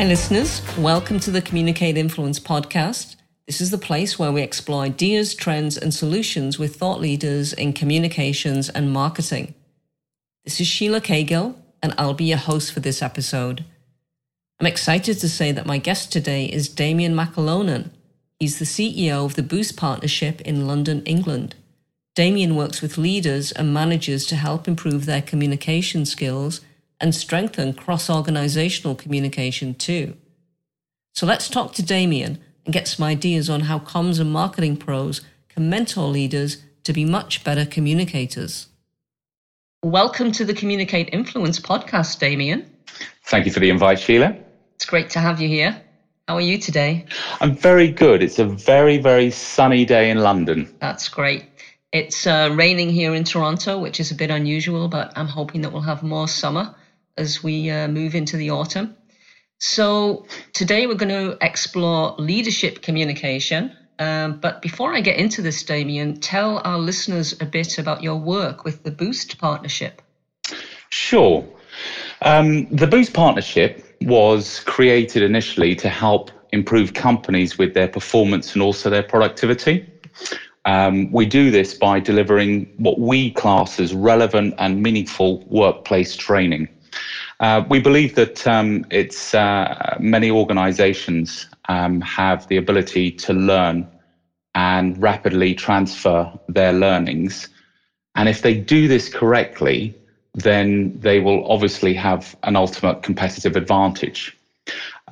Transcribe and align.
Hi, 0.00 0.06
listeners. 0.06 0.62
Welcome 0.78 1.20
to 1.20 1.30
the 1.30 1.42
Communicate 1.42 1.98
Influence 1.98 2.40
podcast. 2.40 3.16
This 3.46 3.60
is 3.60 3.70
the 3.70 3.76
place 3.76 4.18
where 4.18 4.32
we 4.32 4.40
explore 4.40 4.82
ideas, 4.82 5.34
trends, 5.34 5.76
and 5.76 5.92
solutions 5.92 6.58
with 6.58 6.76
thought 6.76 7.02
leaders 7.02 7.52
in 7.52 7.74
communications 7.74 8.70
and 8.70 8.90
marketing. 8.94 9.52
This 10.42 10.58
is 10.58 10.68
Sheelagh 10.68 11.02
Caygill, 11.02 11.54
and 11.82 11.92
I'll 11.98 12.14
be 12.14 12.24
your 12.24 12.38
host 12.38 12.72
for 12.72 12.80
this 12.80 13.02
episode. 13.02 13.66
I'm 14.58 14.66
excited 14.66 15.18
to 15.18 15.28
say 15.28 15.52
that 15.52 15.66
my 15.66 15.76
guest 15.76 16.10
today 16.10 16.46
is 16.46 16.70
Damian 16.70 17.14
McAlonan. 17.14 17.90
He's 18.38 18.58
the 18.58 18.64
CEO 18.64 19.26
of 19.26 19.34
the 19.34 19.42
Boost 19.42 19.76
Partnership 19.76 20.40
in 20.40 20.66
London, 20.66 21.02
England. 21.04 21.56
Damian 22.14 22.56
works 22.56 22.80
with 22.80 22.96
leaders 22.96 23.52
and 23.52 23.74
managers 23.74 24.24
to 24.28 24.36
help 24.36 24.66
improve 24.66 25.04
their 25.04 25.20
communication 25.20 26.06
skills 26.06 26.62
and 27.00 27.14
strengthen 27.14 27.72
cross 27.72 28.10
organizational 28.10 28.94
communication 28.94 29.74
too. 29.74 30.16
So 31.14 31.26
let's 31.26 31.48
talk 31.48 31.72
to 31.74 31.82
Damian 31.82 32.38
and 32.64 32.74
get 32.74 32.86
some 32.86 33.04
ideas 33.04 33.48
on 33.48 33.62
how 33.62 33.78
comms 33.78 34.20
and 34.20 34.30
marketing 34.30 34.76
pros 34.76 35.22
can 35.48 35.70
mentor 35.70 36.08
leaders 36.08 36.58
to 36.84 36.92
be 36.92 37.04
much 37.04 37.42
better 37.42 37.64
communicators. 37.64 38.68
Welcome 39.82 40.30
to 40.32 40.44
the 40.44 40.52
Communicate 40.52 41.08
Influence 41.12 41.58
podcast, 41.58 42.18
Damian. 42.18 42.70
Thank 43.24 43.46
you 43.46 43.52
for 43.52 43.60
the 43.60 43.70
invite, 43.70 43.98
Sheelagh. 43.98 44.38
It's 44.76 44.84
great 44.84 45.08
to 45.10 45.20
have 45.20 45.40
you 45.40 45.48
here. 45.48 45.80
How 46.28 46.36
are 46.36 46.40
you 46.40 46.58
today? 46.58 47.06
I'm 47.40 47.56
very 47.56 47.90
good. 47.90 48.22
It's 48.22 48.38
a 48.38 48.44
very, 48.44 48.98
very 48.98 49.30
sunny 49.30 49.84
day 49.84 50.10
in 50.10 50.18
London. 50.18 50.72
That's 50.80 51.08
great. 51.08 51.46
It's 51.92 52.26
uh, 52.26 52.54
raining 52.54 52.90
here 52.90 53.14
in 53.14 53.24
Toronto, 53.24 53.78
which 53.78 53.98
is 53.98 54.10
a 54.10 54.14
bit 54.14 54.30
unusual, 54.30 54.86
but 54.86 55.12
I'm 55.16 55.26
hoping 55.26 55.62
that 55.62 55.72
we'll 55.72 55.82
have 55.82 56.02
more 56.02 56.28
summer 56.28 56.74
as 57.16 57.42
we 57.42 57.70
uh, 57.70 57.88
move 57.88 58.14
into 58.14 58.36
the 58.36 58.50
autumn. 58.50 58.96
So, 59.58 60.24
today 60.54 60.86
we're 60.86 60.94
going 60.94 61.10
to 61.10 61.36
explore 61.40 62.14
leadership 62.18 62.80
communication. 62.82 63.74
Um, 63.98 64.38
but 64.40 64.62
before 64.62 64.94
I 64.94 65.00
get 65.00 65.16
into 65.16 65.42
this, 65.42 65.62
Damian, 65.62 66.18
tell 66.18 66.62
our 66.64 66.78
listeners 66.78 67.34
a 67.40 67.46
bit 67.46 67.76
about 67.76 68.02
your 68.02 68.16
work 68.16 68.64
with 68.64 68.82
the 68.82 68.90
Boost 68.90 69.36
Partnership. 69.36 70.00
Sure. 70.88 71.46
Um, 72.22 72.64
the 72.70 72.86
Boost 72.86 73.12
Partnership 73.12 73.84
was 74.00 74.60
created 74.60 75.22
initially 75.22 75.74
to 75.76 75.90
help 75.90 76.30
improve 76.52 76.94
companies 76.94 77.58
with 77.58 77.74
their 77.74 77.88
performance 77.88 78.54
and 78.54 78.62
also 78.62 78.88
their 78.88 79.02
productivity. 79.02 79.84
Um, 80.64 81.10
we 81.10 81.26
do 81.26 81.50
this 81.50 81.74
by 81.74 82.00
delivering 82.00 82.66
what 82.76 82.98
we 82.98 83.30
class 83.30 83.78
as 83.78 83.94
relevant 83.94 84.54
and 84.58 84.82
meaningful 84.82 85.42
workplace 85.46 86.16
training. 86.16 86.68
Uh, 87.40 87.64
we 87.70 87.80
believe 87.80 88.14
that 88.16 88.46
um, 88.46 88.84
it's 88.90 89.34
uh, 89.34 89.96
many 89.98 90.30
organizations 90.30 91.46
um, 91.70 92.00
have 92.02 92.46
the 92.48 92.58
ability 92.58 93.10
to 93.10 93.32
learn 93.32 93.88
and 94.54 95.00
rapidly 95.00 95.54
transfer 95.54 96.30
their 96.48 96.72
learnings. 96.72 97.48
And 98.14 98.28
if 98.28 98.42
they 98.42 98.54
do 98.54 98.88
this 98.88 99.08
correctly, 99.08 99.94
then 100.34 100.98
they 101.00 101.18
will 101.18 101.50
obviously 101.50 101.94
have 101.94 102.36
an 102.42 102.56
ultimate 102.56 103.02
competitive 103.02 103.56
advantage. 103.56 104.36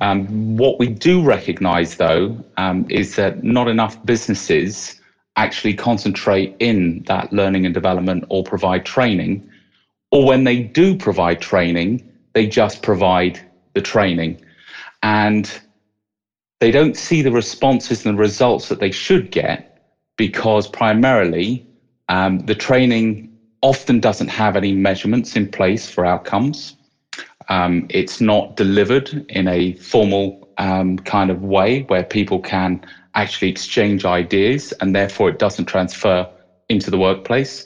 Um, 0.01 0.55
what 0.55 0.77
we 0.77 0.87
do 0.87 1.23
recognize, 1.23 1.95
though, 1.95 2.37
um, 2.57 2.85
is 2.89 3.15
that 3.15 3.43
not 3.43 3.67
enough 3.67 4.05
businesses 4.05 5.01
actually 5.35 5.73
concentrate 5.73 6.55
in 6.59 7.03
that 7.07 7.33
learning 7.33 7.65
and 7.65 7.73
development 7.73 8.25
or 8.29 8.43
provide 8.43 8.85
training. 8.85 9.49
Or 10.11 10.25
when 10.25 10.43
they 10.43 10.61
do 10.61 10.95
provide 10.95 11.41
training, 11.41 12.08
they 12.33 12.45
just 12.45 12.81
provide 12.81 13.39
the 13.73 13.81
training. 13.81 14.39
And 15.03 15.49
they 16.59 16.71
don't 16.71 16.97
see 16.97 17.21
the 17.21 17.31
responses 17.31 18.05
and 18.05 18.17
the 18.17 18.21
results 18.21 18.67
that 18.67 18.79
they 18.79 18.91
should 18.91 19.31
get 19.31 19.63
because 20.17 20.67
primarily 20.67 21.63
um, 22.09 22.39
the 22.39 22.55
training 22.55 23.29
often 23.61 23.99
doesn't 23.99 24.27
have 24.27 24.55
any 24.55 24.73
measurements 24.73 25.35
in 25.35 25.47
place 25.47 25.89
for 25.89 26.05
outcomes. 26.05 26.73
Um, 27.49 27.85
it's 27.89 28.21
not 28.21 28.55
delivered 28.55 29.23
in 29.29 29.47
a 29.47 29.73
formal 29.73 30.37
um, 30.57 30.97
kind 30.99 31.29
of 31.31 31.41
way 31.41 31.81
where 31.87 32.03
people 32.03 32.39
can 32.39 32.81
actually 33.15 33.49
exchange 33.49 34.05
ideas 34.05 34.73
and 34.81 34.95
therefore 34.95 35.29
it 35.29 35.39
doesn't 35.39 35.65
transfer 35.65 36.27
into 36.69 36.91
the 36.91 36.97
workplace. 36.97 37.65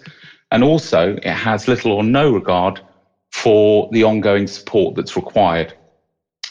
And 0.52 0.64
also, 0.64 1.16
it 1.24 1.34
has 1.34 1.68
little 1.68 1.92
or 1.92 2.04
no 2.04 2.32
regard 2.32 2.80
for 3.34 3.88
the 3.92 4.04
ongoing 4.04 4.46
support 4.46 4.94
that's 4.96 5.16
required. 5.16 5.74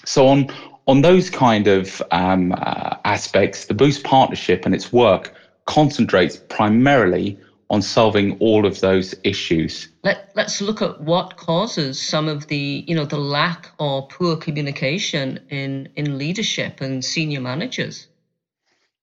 So, 0.05 0.27
on, 0.27 0.49
on 0.89 1.01
those 1.01 1.31
kind 1.31 1.69
of 1.69 2.03
um, 2.11 2.53
uh, 2.59 2.91
aspects, 3.05 3.67
the 3.67 3.75
Boost 3.75 4.03
partnership 4.03 4.67
and 4.67 4.75
its 4.75 4.93
work 4.93 5.33
concentrates 5.67 6.37
primarily 6.49 7.39
on 7.71 7.81
solving 7.81 8.33
all 8.41 8.67
of 8.67 8.81
those 8.81 9.15
issues. 9.23 9.89
Let, 10.03 10.29
let's 10.35 10.61
look 10.61 10.83
at 10.83 11.01
what 11.01 11.37
causes 11.37 12.03
some 12.03 12.29
of 12.29 12.49
the, 12.49 12.85
you 12.89 12.97
know, 12.97 13.05
the 13.05 13.17
lack 13.17 13.71
or 13.79 14.07
poor 14.09 14.37
communication 14.37 15.39
in, 15.49 15.89
in 15.95 16.19
leadership 16.19 16.81
and 16.81 17.05
senior 17.05 17.41
managers. 17.41 18.09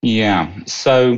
Yeah. 0.01 0.51
So, 0.65 1.17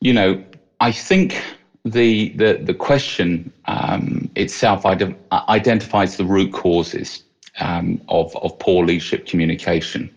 you 0.00 0.14
know, 0.14 0.42
I 0.80 0.92
think 0.92 1.40
the 1.84 2.30
the 2.36 2.60
the 2.62 2.74
question 2.74 3.50
um, 3.66 4.30
itself 4.36 4.82
ident- 4.84 5.16
identifies 5.48 6.16
the 6.16 6.24
root 6.24 6.52
causes 6.52 7.22
um, 7.60 8.00
of 8.08 8.34
of 8.36 8.58
poor 8.58 8.84
leadership 8.84 9.26
communication. 9.26 10.10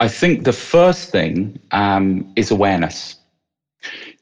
I 0.00 0.08
think 0.08 0.44
the 0.44 0.52
first 0.52 1.10
thing 1.10 1.58
um, 1.72 2.26
is 2.36 2.50
awareness. 2.50 3.16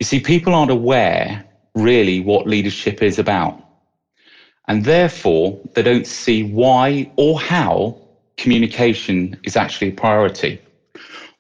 You 0.01 0.07
see, 0.07 0.21
people 0.21 0.55
aren't 0.55 0.71
aware 0.71 1.45
really 1.75 2.21
what 2.21 2.47
leadership 2.47 3.03
is 3.03 3.19
about, 3.19 3.63
and 4.69 4.85
therefore 4.85 5.59
they 5.75 5.83
don't 5.83 6.07
see 6.07 6.43
why 6.45 7.11
or 7.17 7.41
how 7.41 7.97
communication 8.39 9.37
is 9.45 9.57
actually 9.57 9.89
a 9.89 9.93
priority. 9.93 10.61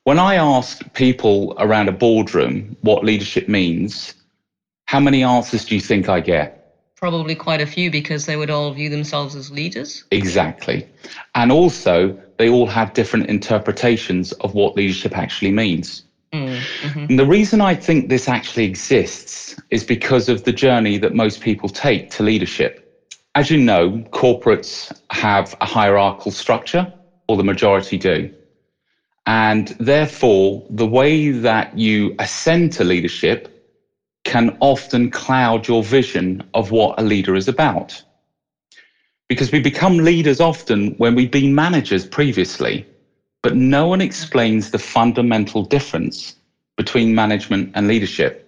When 0.04 0.18
I 0.18 0.36
ask 0.36 0.82
people 0.94 1.54
around 1.58 1.88
a 1.88 1.92
boardroom 1.92 2.76
what 2.82 3.04
leadership 3.04 3.48
means, 3.48 4.14
how 4.86 5.00
many 5.00 5.22
answers 5.22 5.64
do 5.64 5.74
you 5.74 5.80
think 5.80 6.08
I 6.08 6.20
get? 6.20 6.54
Probably 6.96 7.34
quite 7.34 7.60
a 7.60 7.66
few 7.66 7.90
because 7.90 8.26
they 8.26 8.36
would 8.36 8.50
all 8.50 8.72
view 8.72 8.88
themselves 8.88 9.34
as 9.34 9.50
leaders. 9.50 10.04
Exactly. 10.10 10.86
And 11.34 11.52
also, 11.52 12.14
they 12.38 12.48
all 12.48 12.66
have 12.66 12.92
different 12.94 13.26
interpretations 13.26 14.32
of 14.32 14.54
what 14.54 14.76
leadership 14.76 15.16
actually 15.16 15.50
means. 15.50 16.02
Mm-hmm. 16.32 17.06
And 17.08 17.18
the 17.18 17.26
reason 17.26 17.60
I 17.60 17.74
think 17.74 18.08
this 18.08 18.28
actually 18.28 18.64
exists 18.64 19.54
is 19.70 19.84
because 19.84 20.28
of 20.28 20.42
the 20.42 20.52
journey 20.52 20.98
that 20.98 21.14
most 21.14 21.40
people 21.40 21.68
take 21.68 22.10
to 22.10 22.22
leadership. 22.22 22.80
As 23.34 23.50
you 23.50 23.58
know, 23.58 23.90
corporates 24.12 24.92
have 25.10 25.54
a 25.60 25.66
hierarchical 25.66 26.32
structure, 26.32 26.92
or 27.28 27.36
the 27.36 27.44
majority 27.44 27.96
do. 27.96 28.30
And 29.26 29.68
therefore, 29.78 30.62
the 30.68 30.86
way 30.86 31.30
that 31.30 31.76
you 31.76 32.14
ascend 32.18 32.72
to 32.72 32.84
leadership 32.84 33.48
can 34.24 34.56
often 34.60 35.10
cloud 35.10 35.68
your 35.68 35.82
vision 35.82 36.42
of 36.54 36.70
what 36.70 36.94
a 36.98 37.02
leader 37.02 37.34
is 37.34 37.48
about. 37.48 38.02
Because 39.28 39.52
we 39.52 39.60
become 39.60 39.98
leaders 39.98 40.40
often 40.40 40.88
when 40.96 41.14
we've 41.14 41.30
been 41.30 41.54
managers 41.54 42.04
previously, 42.04 42.86
but 43.42 43.54
no 43.54 43.86
one 43.86 44.00
explains 44.00 44.70
the 44.70 44.78
fundamental 44.78 45.62
difference 45.62 46.34
between 46.76 47.14
management 47.14 47.70
and 47.74 47.86
leadership. 47.86 48.40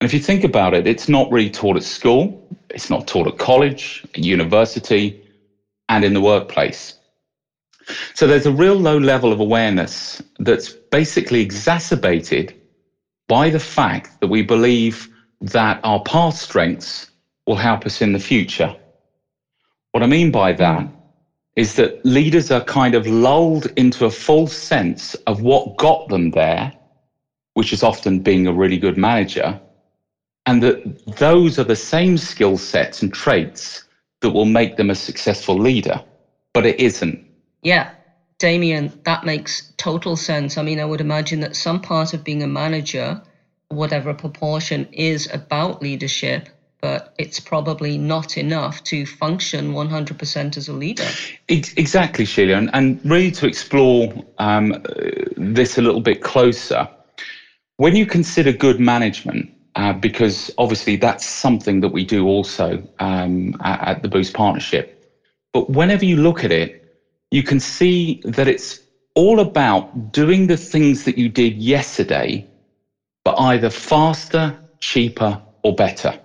And 0.00 0.06
if 0.06 0.12
you 0.12 0.20
think 0.20 0.44
about 0.44 0.74
it, 0.74 0.86
it's 0.86 1.08
not 1.08 1.30
really 1.30 1.48
taught 1.48 1.76
at 1.76 1.82
school, 1.82 2.36
it's 2.70 2.90
not 2.90 3.06
taught 3.06 3.26
at 3.26 3.38
college, 3.38 4.02
at 4.14 4.24
university, 4.24 5.16
and 5.88 6.04
in 6.04 6.12
the 6.12 6.20
workplace. 6.20 6.94
So 8.14 8.26
there's 8.26 8.46
a 8.46 8.52
real 8.52 8.74
low 8.74 8.98
level 8.98 9.32
of 9.32 9.40
awareness 9.40 10.22
that's 10.38 10.74
basically 10.90 11.40
exacerbated 11.40 12.54
by 13.28 13.50
the 13.50 13.60
fact 13.60 14.20
that 14.20 14.28
we 14.28 14.42
believe 14.42 15.08
that 15.40 15.80
our 15.84 16.00
past 16.00 16.40
strengths 16.40 17.06
will 17.46 17.56
help 17.56 17.86
us 17.86 18.00
in 18.00 18.12
the 18.12 18.18
future. 18.18 18.74
What 19.92 20.02
I 20.02 20.06
mean 20.06 20.30
by 20.30 20.52
that 20.54 20.86
is 21.56 21.74
that 21.74 22.04
leaders 22.04 22.50
are 22.50 22.60
kind 22.62 22.94
of 22.94 23.06
lulled 23.06 23.66
into 23.76 24.04
a 24.04 24.10
false 24.10 24.54
sense 24.54 25.14
of 25.26 25.42
what 25.42 25.76
got 25.76 26.08
them 26.08 26.30
there, 26.30 26.72
which 27.54 27.72
is 27.72 27.82
often 27.82 28.20
being 28.20 28.46
a 28.46 28.52
really 28.52 28.78
good 28.78 28.96
manager, 28.96 29.58
and 30.46 30.62
that 30.62 30.82
those 31.18 31.58
are 31.58 31.64
the 31.64 31.76
same 31.76 32.18
skill 32.18 32.56
sets 32.56 33.02
and 33.02 33.12
traits 33.12 33.84
that 34.20 34.30
will 34.30 34.46
make 34.46 34.76
them 34.76 34.90
a 34.90 34.94
successful 34.94 35.56
leader. 35.56 36.00
But 36.52 36.66
it 36.66 36.80
isn't. 36.80 37.20
Yeah, 37.62 37.90
Damian, 38.44 38.92
that 39.04 39.24
makes 39.24 39.72
total 39.78 40.16
sense. 40.16 40.58
I 40.58 40.62
mean, 40.62 40.78
I 40.78 40.84
would 40.84 41.00
imagine 41.00 41.40
that 41.40 41.56
some 41.56 41.80
part 41.80 42.12
of 42.12 42.22
being 42.22 42.42
a 42.42 42.46
manager, 42.46 43.18
whatever 43.68 44.12
proportion, 44.12 44.86
is 44.92 45.26
about 45.32 45.80
leadership, 45.80 46.50
but 46.82 47.14
it's 47.16 47.40
probably 47.40 47.96
not 47.96 48.36
enough 48.36 48.82
to 48.82 49.06
function 49.06 49.72
100% 49.72 50.58
as 50.58 50.68
a 50.68 50.74
leader. 50.74 51.08
Exactly, 51.48 52.26
Sheelagh. 52.26 52.58
And, 52.58 52.70
and 52.74 53.00
really 53.02 53.30
to 53.30 53.46
explore 53.46 54.12
um, 54.36 54.74
this 55.38 55.78
a 55.78 55.80
little 55.80 56.02
bit 56.02 56.20
closer, 56.20 56.86
when 57.78 57.96
you 57.96 58.04
consider 58.04 58.52
good 58.52 58.78
management, 58.78 59.48
uh, 59.74 59.94
because 59.94 60.50
obviously 60.58 60.96
that's 60.96 61.24
something 61.24 61.80
that 61.80 61.92
we 61.92 62.04
do 62.04 62.26
also 62.26 62.82
um, 62.98 63.54
at, 63.60 63.88
at 63.88 64.02
the 64.02 64.08
Boost 64.08 64.34
Partnership. 64.34 64.92
But 65.54 65.70
whenever 65.70 66.04
you 66.04 66.18
look 66.18 66.44
at 66.44 66.52
it, 66.52 66.83
you 67.34 67.44
can 67.44 67.60
see 67.60 68.20
that 68.24 68.48
it's 68.48 68.80
all 69.16 69.40
about 69.40 70.12
doing 70.12 70.48
the 70.48 70.58
things 70.58 71.04
that 71.04 71.18
you 71.18 71.28
did 71.28 71.56
yesterday, 71.58 72.46
but 73.24 73.38
either 73.38 73.70
faster, 73.70 74.58
cheaper, 74.80 75.40
or 75.64 75.74
better. 75.74 76.18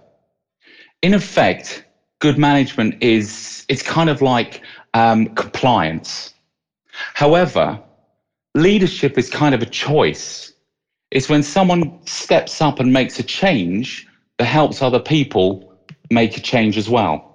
In 1.04 1.14
effect, 1.16 1.86
good 2.20 2.38
management 2.38 2.96
is 3.02 3.66
it's 3.70 3.84
kind 3.84 4.10
of 4.10 4.22
like 4.22 4.64
um, 4.96 5.28
compliance. 5.36 6.32
However, 7.16 7.82
leadership 8.56 9.18
is 9.18 9.30
kind 9.30 9.56
of 9.56 9.64
a 9.64 9.68
choice. 9.68 10.54
It's 11.12 11.30
when 11.30 11.44
someone 11.44 11.94
steps 12.08 12.62
up 12.62 12.80
and 12.80 12.94
makes 12.94 13.20
a 13.20 13.24
change 13.24 14.06
that 14.40 14.46
helps 14.46 14.82
other 14.82 15.00
people 15.02 15.64
make 16.12 16.38
a 16.38 16.42
change 16.42 16.78
as 16.78 16.90
well. 16.90 17.29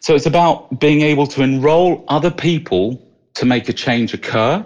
So 0.00 0.14
it's 0.14 0.26
about 0.26 0.80
being 0.80 1.02
able 1.02 1.26
to 1.28 1.42
enroll 1.42 2.04
other 2.08 2.30
people 2.30 3.00
to 3.34 3.44
make 3.44 3.68
a 3.68 3.72
change 3.72 4.14
occur 4.14 4.64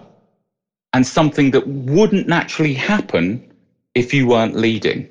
and 0.92 1.06
something 1.06 1.50
that 1.52 1.66
wouldn't 1.66 2.28
naturally 2.28 2.74
happen 2.74 3.40
if 3.94 4.12
you 4.12 4.26
weren't 4.26 4.54
leading. 4.56 5.06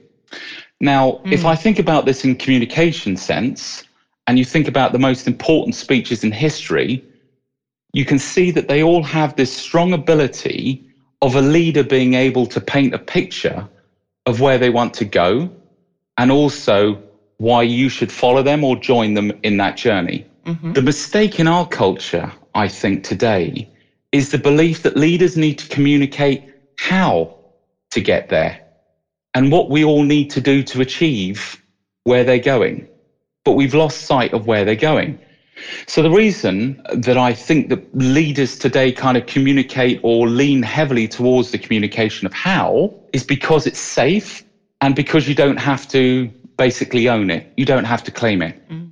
Now, 0.80 1.22
mm. 1.26 1.32
if 1.32 1.46
I 1.46 1.56
think 1.56 1.80
about 1.80 2.06
this 2.06 2.24
in 2.24 2.36
communication 2.36 3.16
sense, 3.16 3.84
and 4.28 4.38
you 4.38 4.46
think 4.46 4.68
about 4.68 4.92
the 4.92 5.00
most 5.00 5.28
important 5.28 5.76
speeches 5.76 6.24
in 6.24 6.32
history, 6.32 7.04
you 7.94 8.06
can 8.06 8.20
see 8.20 8.52
that 8.52 8.68
they 8.68 8.82
all 8.82 9.04
have 9.04 9.36
this 9.36 9.52
strong 9.52 9.94
ability 9.94 10.80
of 11.22 11.36
a 11.36 11.42
leader 11.42 11.84
being 11.84 12.14
able 12.14 12.46
to 12.48 12.62
paint 12.62 12.94
a 12.94 13.00
picture 13.00 13.68
of 14.26 14.40
where 14.40 14.58
they 14.58 14.70
want 14.70 14.94
to 14.94 15.06
go 15.06 15.50
and 16.18 16.32
also 16.32 16.98
why 17.42 17.64
you 17.64 17.90
should 17.90 18.12
follow 18.12 18.44
them 18.44 18.64
or 18.64 18.76
join 18.76 19.16
them 19.16 19.32
in 19.42 19.58
that 19.58 19.76
journey. 19.76 20.24
Mm-hmm. 20.46 20.74
The 20.74 20.82
mistake 20.84 21.40
in 21.40 21.48
our 21.48 21.66
culture, 21.66 22.32
I 22.54 22.68
think, 22.68 23.04
today 23.04 23.68
is 24.12 24.30
the 24.30 24.38
belief 24.38 24.84
that 24.84 24.96
leaders 24.96 25.36
need 25.36 25.58
to 25.58 25.68
communicate 25.70 26.48
how 26.78 27.36
to 27.90 28.00
get 28.00 28.30
there 28.30 28.60
and 29.34 29.52
what 29.52 29.72
we 29.72 29.84
all 29.84 30.04
need 30.04 30.30
to 30.30 30.40
do 30.40 30.62
to 30.62 30.82
achieve 30.82 31.58
where 32.04 32.24
they're 32.24 32.38
going. 32.38 32.88
But 33.44 33.54
we've 33.54 33.74
lost 33.74 34.02
sight 34.02 34.34
of 34.34 34.46
where 34.46 34.64
they're 34.64 34.76
going. 34.76 35.18
So 35.88 36.04
the 36.04 36.12
reason 36.12 36.80
that 36.94 37.18
I 37.18 37.34
think 37.34 37.70
that 37.70 37.82
leaders 37.96 38.56
today 38.56 38.92
kind 38.92 39.18
of 39.18 39.26
communicate 39.26 40.00
or 40.04 40.28
lean 40.28 40.62
heavily 40.62 41.08
towards 41.08 41.50
the 41.50 41.58
communication 41.58 42.28
of 42.28 42.34
how 42.34 42.94
is 43.14 43.24
because 43.24 43.66
it's 43.66 43.80
safe 43.80 44.44
and 44.82 44.96
because 44.96 45.28
you 45.28 45.34
don't 45.34 45.60
have 45.60 45.88
to 45.88 46.32
basically 46.66 47.10
own 47.10 47.32
it. 47.32 47.44
You 47.58 47.66
don't 47.66 47.86
have 47.86 48.04
to 48.04 48.12
claim 48.12 48.40
it. 48.44 48.56
Mm. 48.70 48.92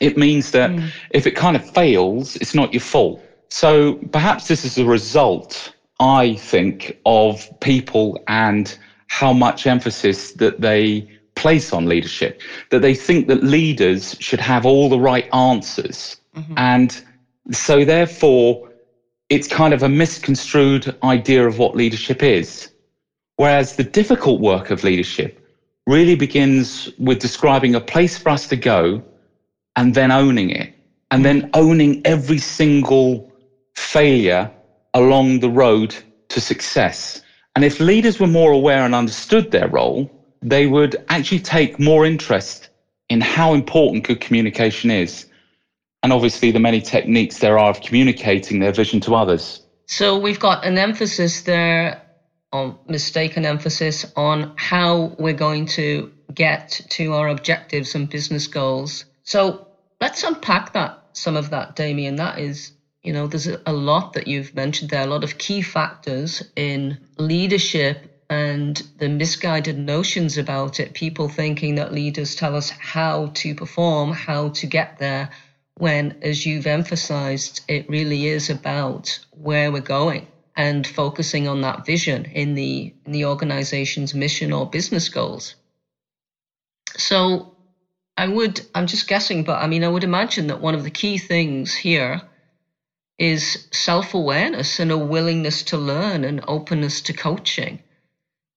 It 0.00 0.16
means 0.16 0.50
that 0.52 0.70
mm. 0.70 0.90
if 1.10 1.26
it 1.26 1.32
kind 1.44 1.56
of 1.56 1.64
fails, 1.78 2.36
it's 2.36 2.54
not 2.54 2.72
your 2.72 2.80
fault. 2.80 3.20
So 3.50 3.96
perhaps 4.12 4.48
this 4.48 4.64
is 4.64 4.78
a 4.78 4.86
result, 4.86 5.74
I 6.00 6.36
think, 6.36 6.98
of 7.04 7.46
people 7.60 8.18
and 8.28 8.64
how 9.08 9.34
much 9.34 9.66
emphasis 9.66 10.32
that 10.42 10.62
they 10.62 11.06
place 11.34 11.74
on 11.74 11.84
leadership, 11.84 12.40
that 12.70 12.80
they 12.80 12.94
think 12.94 13.28
that 13.28 13.44
leaders 13.44 14.16
should 14.18 14.40
have 14.40 14.64
all 14.64 14.88
the 14.88 15.02
right 15.10 15.28
answers. 15.34 16.16
Mm-hmm. 16.34 16.54
And 16.56 17.04
so, 17.50 17.84
therefore, 17.84 18.70
it's 19.28 19.48
kind 19.48 19.74
of 19.74 19.82
a 19.82 19.88
misconstrued 19.88 20.96
idea 21.02 21.46
of 21.46 21.58
what 21.58 21.76
leadership 21.76 22.22
is. 22.22 22.70
Whereas 23.36 23.76
the 23.76 23.84
difficult 23.84 24.40
work 24.40 24.70
of 24.70 24.82
leadership 24.82 25.41
really 25.86 26.14
begins 26.14 26.88
with 26.98 27.18
describing 27.18 27.74
a 27.74 27.80
place 27.80 28.16
for 28.16 28.30
us 28.30 28.46
to 28.48 28.56
go 28.56 29.02
and 29.76 29.94
then 29.94 30.10
owning 30.10 30.50
it, 30.50 30.72
and 31.10 31.24
then 31.24 31.50
owning 31.54 32.02
every 32.04 32.38
single 32.38 33.30
failure 33.74 34.50
along 34.94 35.40
the 35.40 35.50
road 35.50 35.94
to 36.28 36.40
success. 36.40 37.20
And 37.54 37.64
if 37.64 37.80
leaders 37.80 38.18
were 38.18 38.26
more 38.26 38.52
aware 38.52 38.84
and 38.84 38.94
understood 38.94 39.50
their 39.50 39.68
role, 39.68 40.10
they 40.40 40.66
would 40.66 40.96
actually 41.08 41.38
take 41.38 41.78
more 41.78 42.04
interest 42.04 42.68
in 43.08 43.20
how 43.20 43.54
important 43.54 44.04
good 44.04 44.20
communication 44.20 44.90
is. 44.90 45.26
And 46.02 46.12
obviously, 46.12 46.50
the 46.50 46.58
many 46.58 46.80
techniques 46.80 47.38
there 47.38 47.58
are 47.58 47.70
of 47.70 47.80
communicating 47.80 48.58
their 48.58 48.72
vision 48.72 49.00
to 49.00 49.14
others. 49.14 49.60
So, 49.86 50.18
we've 50.18 50.40
got 50.40 50.64
an 50.64 50.78
emphasis 50.78 51.42
there, 51.42 52.01
on 52.52 52.78
mistaken 52.86 53.44
emphasis, 53.44 54.04
on 54.16 54.52
how 54.56 55.14
we're 55.18 55.32
going 55.32 55.66
to 55.66 56.12
get 56.34 56.80
to 56.90 57.14
our 57.14 57.28
objectives 57.28 57.94
and 57.94 58.08
business 58.08 58.46
goals. 58.46 59.04
So, 59.24 59.66
let's 60.00 60.22
unpack 60.24 60.72
that, 60.72 61.02
some 61.12 61.36
of 61.36 61.50
that, 61.50 61.76
Damian. 61.76 62.16
That 62.16 62.38
is 62.38 62.72
you 63.02 63.12
know, 63.12 63.26
there's 63.26 63.48
a 63.48 63.72
lot 63.72 64.12
that 64.12 64.28
you've 64.28 64.54
mentioned 64.54 64.90
there, 64.90 65.02
a 65.02 65.06
lot 65.06 65.24
of 65.24 65.38
key 65.38 65.60
factors 65.60 66.42
in 66.54 66.98
leadership 67.18 68.24
and 68.30 68.80
the 68.98 69.08
misguided 69.08 69.76
notions 69.76 70.38
about 70.38 70.78
it. 70.78 70.94
People 70.94 71.28
thinking 71.28 71.74
that 71.74 71.92
leaders 71.92 72.36
tell 72.36 72.54
us 72.54 72.70
how 72.70 73.26
to 73.34 73.54
perform, 73.54 74.12
how 74.12 74.50
to 74.50 74.66
get 74.66 74.98
there, 74.98 75.30
when, 75.78 76.16
as 76.22 76.46
you've 76.46 76.66
emphasized, 76.66 77.62
it 77.66 77.88
really 77.88 78.26
is 78.26 78.50
about 78.50 79.18
where 79.32 79.72
we're 79.72 79.80
going 79.80 80.28
and 80.56 80.86
focusing 80.86 81.48
on 81.48 81.62
that 81.62 81.86
vision 81.86 82.26
in 82.26 82.54
the 82.54 82.94
in 83.06 83.12
the 83.12 83.26
organization's 83.26 84.14
mission 84.14 84.52
or 84.52 84.68
business 84.68 85.08
goals. 85.08 85.56
So 86.96 87.48
I 88.16 88.28
would 88.28 88.60
I'm 88.74 88.86
just 88.86 89.08
guessing, 89.08 89.44
but 89.44 89.62
I 89.62 89.66
mean 89.66 89.84
I 89.84 89.88
would 89.88 90.04
imagine 90.04 90.48
that 90.48 90.60
one 90.60 90.74
of 90.74 90.84
the 90.84 90.90
key 90.90 91.18
things 91.18 91.74
here 91.74 92.22
is 93.18 93.68
self 93.72 94.14
awareness 94.14 94.80
and 94.80 94.90
a 94.90 94.98
willingness 94.98 95.62
to 95.64 95.78
learn 95.78 96.24
and 96.24 96.44
openness 96.48 97.02
to 97.02 97.12
coaching. 97.12 97.80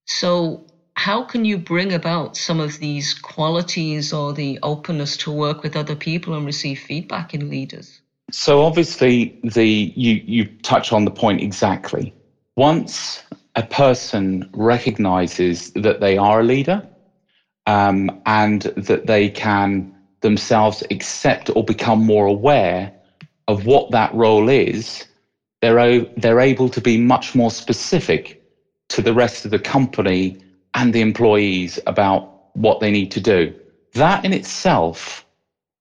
So, 0.08 0.66
how 0.96 1.24
can 1.24 1.46
you 1.46 1.58
bring 1.58 1.94
about 1.94 2.38
some 2.38 2.60
of 2.60 2.80
these 2.80 3.14
qualities 3.14 4.14
or 4.14 4.34
the 4.34 4.60
openness 4.64 5.18
to 5.18 5.32
work 5.32 5.64
with 5.64 5.76
other 5.76 5.96
people 5.96 6.36
and 6.36 6.46
receive 6.46 6.80
feedback 6.80 7.34
in 7.34 7.50
leaders? 7.50 8.02
So, 8.38 8.64
obviously, 8.64 9.40
the 9.44 9.94
you 9.96 10.22
you 10.28 10.44
touch 10.62 10.92
on 10.92 11.06
the 11.06 11.12
point 11.12 11.42
exactly. 11.42 12.14
Once 12.58 13.24
a 13.56 13.64
person 13.64 14.50
recognizes 14.54 15.72
that 15.76 16.02
they 16.02 16.18
are 16.18 16.42
a 16.42 16.44
leader 16.44 16.86
um, 17.66 18.12
and 18.26 18.64
that 18.76 19.08
they 19.08 19.30
can 19.30 19.90
themselves 20.20 20.84
accept 20.92 21.50
or 21.56 21.64
become 21.64 22.06
more 22.06 22.26
aware 22.26 22.92
of 23.48 23.66
what 23.66 23.90
that 23.92 24.14
role 24.14 24.50
is, 24.50 25.06
they're, 25.62 26.06
they're 26.18 26.42
able 26.42 26.68
to 26.68 26.82
be 26.82 26.98
much 26.98 27.36
more 27.36 27.52
specific 27.52 28.42
to 28.90 29.02
the 29.02 29.14
rest 29.14 29.46
of 29.46 29.52
the 29.52 29.60
company 29.60 30.36
and 30.74 30.92
the 30.94 31.00
employees 31.00 31.80
about 31.88 32.42
what 32.54 32.82
they 32.82 32.92
need 32.92 33.12
to 33.12 33.22
do. 33.22 33.54
That 33.94 34.26
in 34.26 34.34
itself 34.34 35.24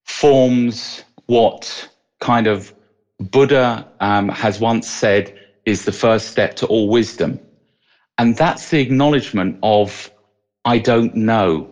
forms 0.05 1.03
what 1.27 1.89
kind 2.25 2.47
of 2.47 2.73
Buddha 3.21 3.87
um, 4.01 4.29
has 4.31 4.59
once 4.59 4.89
said 4.89 5.33
is 5.67 5.85
the 5.85 5.93
first 5.93 6.29
step 6.29 6.55
to 6.55 6.67
all 6.67 6.89
wisdom. 6.89 7.39
And 8.19 8.37
that's 8.37 8.71
the 8.71 8.81
acknowledgement 8.81 9.59
of, 9.63 10.11
I 10.65 10.79
don't 10.79 11.15
know. 11.15 11.69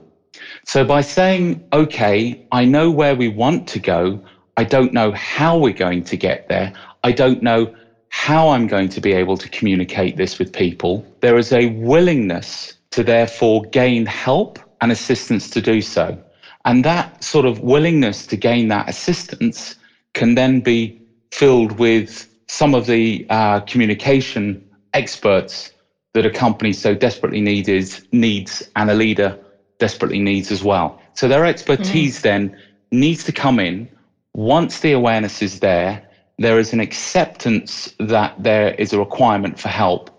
So 0.67 0.85
by 0.85 1.01
saying, 1.01 1.65
okay, 1.73 2.35
I 2.53 2.65
know 2.65 2.91
where 2.91 3.17
we 3.17 3.29
want 3.29 3.67
to 3.69 3.79
go, 3.79 4.21
I 4.59 4.65
don't 4.65 4.93
know 4.93 5.11
how 5.13 5.57
we're 5.57 5.73
going 5.87 6.03
to 6.05 6.17
get 6.17 6.47
there. 6.49 6.71
I 7.03 7.13
don't 7.13 7.43
know 7.43 7.71
how 8.11 8.51
I'm 8.51 8.67
going 8.67 8.91
to 8.91 9.01
be 9.01 9.13
able 9.13 9.39
to 9.39 9.49
communicate 9.49 10.17
this 10.17 10.39
with 10.39 10.53
people. 10.53 11.03
There 11.21 11.39
is 11.39 11.51
a 11.53 11.67
willingness 11.67 12.75
to 12.91 13.03
therefore 13.03 13.63
gain 13.73 14.05
help 14.05 14.59
and 14.83 14.93
assistance 14.93 15.49
to 15.51 15.63
do 15.63 15.81
so. 15.81 16.19
And 16.67 16.85
that 16.85 17.25
sort 17.25 17.47
of 17.47 17.61
willingness 17.61 18.27
to 18.27 18.37
gain 18.37 18.69
that 18.69 18.89
assistance 18.89 19.77
can 20.15 20.35
then 20.35 20.61
be 20.61 21.01
filled 21.31 21.79
with 21.79 22.29
some 22.49 22.75
of 22.75 22.87
the 22.87 23.27
uh, 23.31 23.61
communication 23.61 24.69
experts 24.93 25.73
that 26.15 26.27
a 26.27 26.31
company 26.31 26.73
so 26.73 26.95
desperately 26.95 27.41
needs, 27.41 28.03
needs 28.13 28.63
and 28.77 28.91
a 28.91 28.95
leader 28.95 29.39
desperately 29.79 30.19
needs 30.19 30.51
as 30.51 30.63
well. 30.63 31.01
So 31.15 31.29
their 31.29 31.47
expertise 31.47 32.19
mm. 32.19 32.23
then 32.23 32.57
needs 32.91 33.25
to 33.25 33.33
come 33.33 33.59
in 33.59 33.89
once 34.35 34.81
the 34.81 34.93
awareness 34.93 35.43
is 35.43 35.61
there, 35.61 36.09
there 36.39 36.59
is 36.59 36.73
an 36.73 36.81
acceptance 36.81 37.95
that 37.99 38.35
there 38.43 38.75
is 38.75 38.93
a 38.93 38.99
requirement 38.99 39.59
for 39.59 39.69
help. 39.69 40.11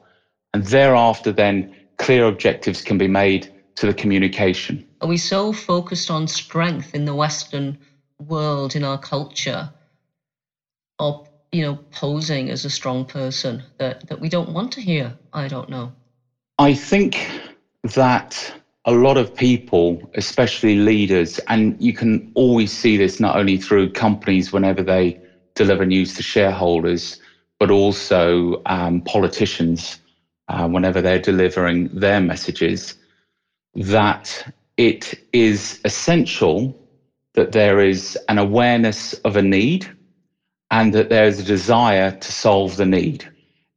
And 0.54 0.64
thereafter, 0.66 1.32
then 1.32 1.76
clear 1.98 2.26
objectives 2.26 2.82
can 2.82 2.98
be 2.98 3.08
made 3.08 3.52
to 3.76 3.88
the 3.88 3.94
communication. 3.94 4.86
Are 5.02 5.08
we 5.08 5.18
so 5.18 5.52
focused 5.52 6.12
on 6.12 6.28
strength 6.28 6.94
in 6.94 7.06
the 7.06 7.16
Western 7.16 7.78
world, 8.20 8.76
in 8.76 8.84
our 8.84 9.00
culture, 9.00 9.72
or 11.04 11.24
you 11.52 11.62
know, 11.62 11.76
posing 11.92 12.50
as 12.50 12.66
a 12.66 12.70
strong 12.70 13.06
person 13.06 13.64
that, 13.78 14.08
that 14.08 14.20
we 14.20 14.28
don't 14.28 14.50
want 14.50 14.72
to 14.72 14.82
hear? 14.82 15.16
I 15.34 15.48
don't 15.48 15.70
know. 15.70 15.94
I 16.58 16.74
think 16.74 17.30
that 17.94 18.54
a 18.86 18.92
lot 18.92 19.18
of 19.18 19.34
people, 19.34 20.02
especially 20.16 20.76
leaders, 20.76 21.40
and 21.48 21.76
you 21.80 21.94
can 21.94 22.28
always 22.34 22.74
see 22.74 22.98
this 22.98 23.20
not 23.20 23.38
only 23.38 23.58
through 23.58 23.92
companies 23.92 24.52
whenever 24.52 24.82
they 24.82 25.20
deliver 25.56 25.86
news 25.86 26.16
to 26.16 26.24
shareholders, 26.24 27.18
but 27.60 27.70
also 27.70 28.62
um, 28.66 29.02
politicians 29.02 30.00
uh, 30.48 30.68
whenever 30.68 31.02
they're 31.02 31.20
delivering 31.20 31.88
their 31.94 32.20
messages, 32.20 32.96
that 33.76 34.44
it 34.78 35.14
is 35.34 35.80
essential 35.86 36.76
that 37.36 37.52
there 37.52 37.80
is 37.80 38.18
an 38.28 38.40
awareness 38.40 39.14
of 39.26 39.36
a 39.38 39.42
need 39.42 39.88
and 40.74 40.92
that 40.92 41.10
there's 41.10 41.38
a 41.38 41.44
desire 41.44 42.10
to 42.10 42.32
solve 42.32 42.78
the 42.78 42.86
need. 42.86 43.30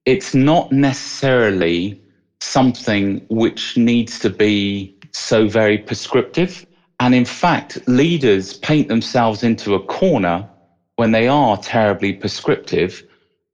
It's 0.07 0.35
not 0.35 0.73
necessarily 0.73 2.01
something 2.41 3.23
which 3.29 3.77
needs 3.77 4.19
to 4.21 4.31
be 4.31 4.97
so 5.13 5.47
very 5.47 5.77
prescriptive. 5.77 6.65
And 6.99 7.15
in 7.15 7.27
fact, 7.27 7.87
leaders 7.87 8.55
paint 8.55 8.89
themselves 8.89 9.43
into 9.43 9.75
a 9.75 9.85
corner 9.85 10.49
when 10.95 11.11
they 11.11 11.29
are 11.29 11.59
terribly 11.59 12.15
prescriptive 12.15 13.03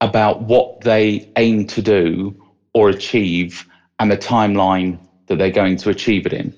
about 0.00 0.42
what 0.42 0.80
they 0.82 1.28
aim 1.34 1.66
to 1.66 1.82
do 1.82 2.32
or 2.74 2.90
achieve 2.90 3.66
and 3.98 4.08
the 4.08 4.16
timeline 4.16 5.00
that 5.26 5.38
they're 5.38 5.50
going 5.50 5.76
to 5.78 5.90
achieve 5.90 6.26
it 6.26 6.32
in. 6.32 6.54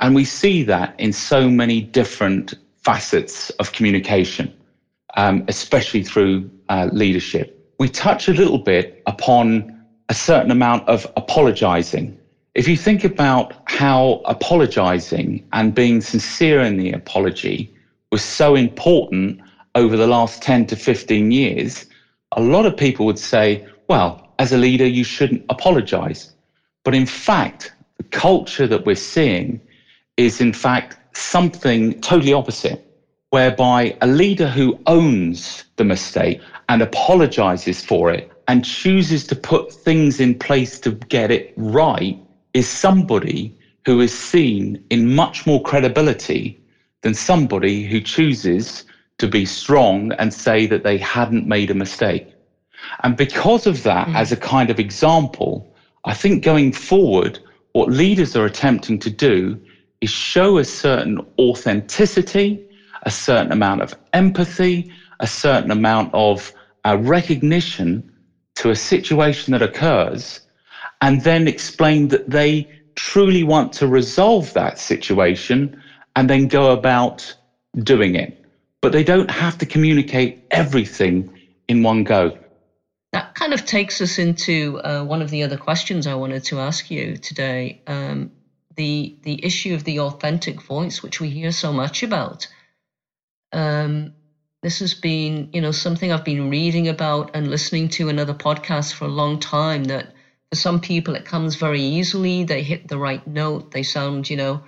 And 0.00 0.14
we 0.14 0.24
see 0.24 0.62
that 0.64 0.94
in 0.98 1.14
so 1.14 1.48
many 1.48 1.80
different 1.80 2.52
facets 2.84 3.48
of 3.60 3.72
communication, 3.72 4.52
um, 5.18 5.44
especially 5.48 6.02
through 6.04 6.48
uh, 6.68 6.88
leadership. 6.92 7.52
We 7.80 7.88
touch 7.88 8.28
a 8.28 8.32
little 8.32 8.58
bit 8.58 9.02
upon 9.06 9.66
a 10.08 10.14
certain 10.14 10.52
amount 10.52 10.88
of 10.88 11.06
apologizing. 11.16 12.16
If 12.54 12.68
you 12.68 12.76
think 12.76 13.04
about 13.04 13.52
how 13.64 14.22
apologizing 14.26 15.42
and 15.52 15.74
being 15.74 16.00
sincere 16.00 16.60
in 16.60 16.76
the 16.76 16.92
apology 16.92 17.70
was 18.12 18.22
so 18.22 18.54
important 18.54 19.40
over 19.74 19.96
the 19.96 20.06
last 20.06 20.40
10 20.40 20.66
to 20.66 20.76
15 20.76 21.32
years, 21.32 21.84
a 22.36 22.40
lot 22.40 22.64
of 22.64 22.76
people 22.76 23.04
would 23.04 23.18
say, 23.18 23.64
well, 23.88 24.20
as 24.38 24.52
a 24.52 24.58
leader, 24.58 24.86
you 24.86 25.02
shouldn't 25.02 25.44
apologize. 25.48 26.32
But 26.84 26.94
in 26.94 27.06
fact, 27.06 27.72
the 27.96 28.04
culture 28.04 28.68
that 28.68 28.86
we're 28.86 28.94
seeing 28.94 29.60
is, 30.16 30.40
in 30.40 30.52
fact, 30.52 30.96
something 31.14 32.00
totally 32.00 32.32
opposite, 32.32 32.87
whereby 33.30 33.94
a 34.00 34.06
leader 34.06 34.48
who 34.48 34.78
owns 34.86 35.64
the 35.76 35.84
mistake 35.84 36.40
and 36.68 36.82
apologizes 36.82 37.84
for 37.84 38.10
it 38.10 38.30
and 38.48 38.64
chooses 38.64 39.26
to 39.26 39.34
put 39.36 39.70
things 39.70 40.20
in 40.20 40.34
place 40.34 40.78
to 40.80 40.92
get 41.08 41.30
it 41.30 41.52
right 41.56 42.18
is 42.54 42.66
somebody 42.66 43.52
who 43.84 44.00
is 44.00 44.12
seen 44.12 44.82
in 44.90 45.14
much 45.14 45.46
more 45.46 45.62
credibility 45.62 46.58
than 47.02 47.14
somebody 47.14 47.84
who 47.84 48.00
chooses 48.00 48.84
to 49.18 49.28
be 49.28 49.44
strong 49.44 50.12
and 50.18 50.32
say 50.32 50.66
that 50.66 50.82
they 50.82 50.98
hadn't 50.98 51.46
made 51.46 51.70
a 51.70 51.74
mistake. 51.74 52.26
And 53.02 53.16
because 53.16 53.66
of 53.66 53.82
that, 53.82 54.06
mm-hmm. 54.06 54.16
as 54.16 54.32
a 54.32 54.36
kind 54.36 54.70
of 54.70 54.78
example, 54.78 55.66
I 56.04 56.14
think 56.14 56.44
going 56.44 56.72
forward, 56.72 57.38
what 57.72 57.90
leaders 57.90 58.36
are 58.36 58.44
attempting 58.44 58.98
to 59.00 59.10
do 59.10 59.58
is 60.00 60.10
show 60.10 60.58
a 60.58 60.64
certain 60.64 61.20
authenticity, 61.38 62.64
a 63.02 63.10
certain 63.10 63.52
amount 63.52 63.82
of 63.82 63.94
empathy, 64.12 64.88
a 65.20 65.26
certain 65.26 65.70
amount 65.70 66.10
of 66.12 66.52
uh, 66.84 66.96
recognition 66.98 68.04
to 68.56 68.70
a 68.70 68.74
situation 68.74 69.52
that 69.52 69.62
occurs 69.62 70.40
and 71.00 71.22
then 71.22 71.46
explain 71.46 72.08
that 72.08 72.28
they 72.28 72.68
truly 72.96 73.44
want 73.44 73.72
to 73.72 73.86
resolve 73.86 74.52
that 74.54 74.78
situation 74.78 75.74
and 76.16 76.28
then 76.28 76.48
go 76.48 76.72
about 76.72 77.34
doing 77.78 78.14
it. 78.14 78.36
But 78.80 78.92
they 78.92 79.04
don't 79.04 79.30
have 79.30 79.58
to 79.58 79.66
communicate 79.66 80.40
everything 80.50 81.30
in 81.68 81.82
one 81.82 82.04
go. 82.04 82.32
That 83.12 83.34
kind 83.34 83.54
of 83.54 83.64
takes 83.64 84.00
us 84.00 84.18
into 84.18 84.80
uh, 84.84 85.02
one 85.02 85.22
of 85.22 85.30
the 85.30 85.42
other 85.42 85.56
questions 85.56 86.06
I 86.06 86.14
wanted 86.14 86.44
to 86.44 86.60
ask 86.60 86.90
you 86.90 87.16
today. 87.16 87.80
Um, 87.86 88.32
the 88.76 89.16
the 89.22 89.44
issue 89.44 89.74
of 89.74 89.84
the 89.84 90.00
authentic 90.00 90.62
voice, 90.62 91.02
which 91.02 91.20
we 91.20 91.30
hear 91.30 91.50
so 91.50 91.72
much 91.72 92.02
about. 92.02 92.46
Um, 93.52 94.12
this 94.62 94.80
has 94.80 94.94
been, 94.94 95.48
you 95.52 95.60
know, 95.60 95.72
something 95.72 96.12
I've 96.12 96.24
been 96.24 96.50
reading 96.50 96.88
about 96.88 97.30
and 97.34 97.48
listening 97.48 97.88
to 97.90 98.08
in 98.08 98.18
other 98.18 98.34
podcasts 98.34 98.92
for 98.92 99.06
a 99.06 99.08
long 99.08 99.38
time. 99.38 99.84
That 99.84 100.12
for 100.50 100.56
some 100.56 100.80
people 100.80 101.14
it 101.16 101.24
comes 101.24 101.56
very 101.56 101.82
easily. 101.82 102.44
They 102.44 102.62
hit 102.62 102.86
the 102.88 102.98
right 102.98 103.26
note. 103.26 103.70
They 103.72 103.84
sound, 103.84 104.30
you 104.30 104.36
know, 104.36 104.62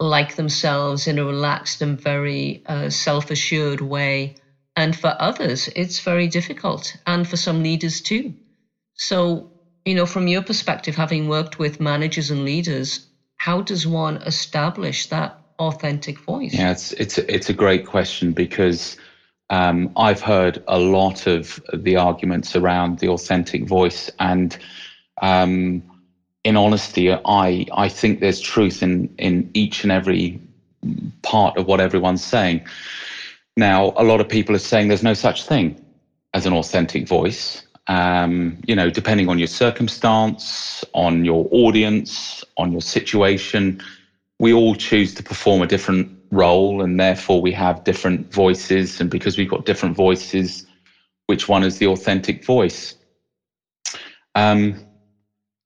like 0.00 0.36
themselves 0.36 1.06
in 1.06 1.18
a 1.18 1.24
relaxed 1.24 1.82
and 1.82 2.00
very 2.00 2.62
uh, 2.66 2.90
self-assured 2.90 3.80
way. 3.80 4.34
And 4.76 4.96
for 4.96 5.14
others, 5.20 5.68
it's 5.76 6.00
very 6.00 6.28
difficult, 6.28 6.96
and 7.06 7.28
for 7.28 7.36
some 7.36 7.62
leaders 7.62 8.00
too. 8.00 8.34
So, 8.94 9.48
you 9.84 9.94
know, 9.94 10.06
from 10.06 10.28
your 10.28 10.42
perspective, 10.42 10.96
having 10.96 11.28
worked 11.28 11.58
with 11.58 11.80
managers 11.80 12.30
and 12.30 12.44
leaders, 12.44 13.00
how 13.38 13.62
does 13.62 13.86
one 13.86 14.18
establish 14.18 15.08
that 15.08 15.39
authentic 15.60 16.18
voice? 16.18 16.54
Yeah, 16.54 16.72
it's 16.72 16.92
it's 16.92 17.18
it's 17.18 17.48
a 17.48 17.52
great 17.52 17.86
question 17.86 18.32
because 18.32 18.96
um, 19.50 19.92
I've 19.96 20.20
heard 20.20 20.62
a 20.66 20.78
lot 20.78 21.26
of 21.26 21.60
the 21.72 21.96
arguments 21.96 22.56
around 22.56 22.98
the 22.98 23.08
authentic 23.08 23.64
voice, 23.66 24.10
and 24.18 24.56
um, 25.20 25.82
in 26.42 26.56
honesty, 26.56 27.12
I 27.12 27.66
I 27.72 27.88
think 27.88 28.20
there's 28.20 28.40
truth 28.40 28.82
in 28.82 29.14
in 29.18 29.50
each 29.54 29.84
and 29.84 29.92
every 29.92 30.40
part 31.22 31.56
of 31.58 31.66
what 31.66 31.80
everyone's 31.80 32.24
saying. 32.24 32.66
Now, 33.56 33.92
a 33.96 34.04
lot 34.04 34.20
of 34.20 34.28
people 34.28 34.54
are 34.54 34.60
saying 34.60 34.88
there's 34.88 35.02
no 35.02 35.14
such 35.14 35.44
thing 35.44 35.84
as 36.32 36.46
an 36.46 36.54
authentic 36.54 37.06
voice. 37.06 37.62
Um, 37.88 38.58
you 38.66 38.76
know, 38.76 38.88
depending 38.88 39.28
on 39.28 39.38
your 39.38 39.48
circumstance, 39.48 40.84
on 40.94 41.24
your 41.24 41.48
audience, 41.50 42.44
on 42.56 42.70
your 42.72 42.80
situation, 42.80 43.82
we 44.40 44.54
all 44.54 44.74
choose 44.74 45.12
to 45.14 45.22
perform 45.22 45.60
a 45.60 45.66
different 45.66 46.10
role 46.30 46.82
and 46.82 46.98
therefore 46.98 47.42
we 47.42 47.52
have 47.52 47.84
different 47.84 48.32
voices 48.32 48.98
and 49.00 49.10
because 49.10 49.36
we've 49.36 49.50
got 49.50 49.66
different 49.66 49.94
voices 49.94 50.64
which 51.26 51.46
one 51.48 51.62
is 51.62 51.78
the 51.78 51.86
authentic 51.86 52.44
voice? 52.44 52.94
Um, 54.34 54.80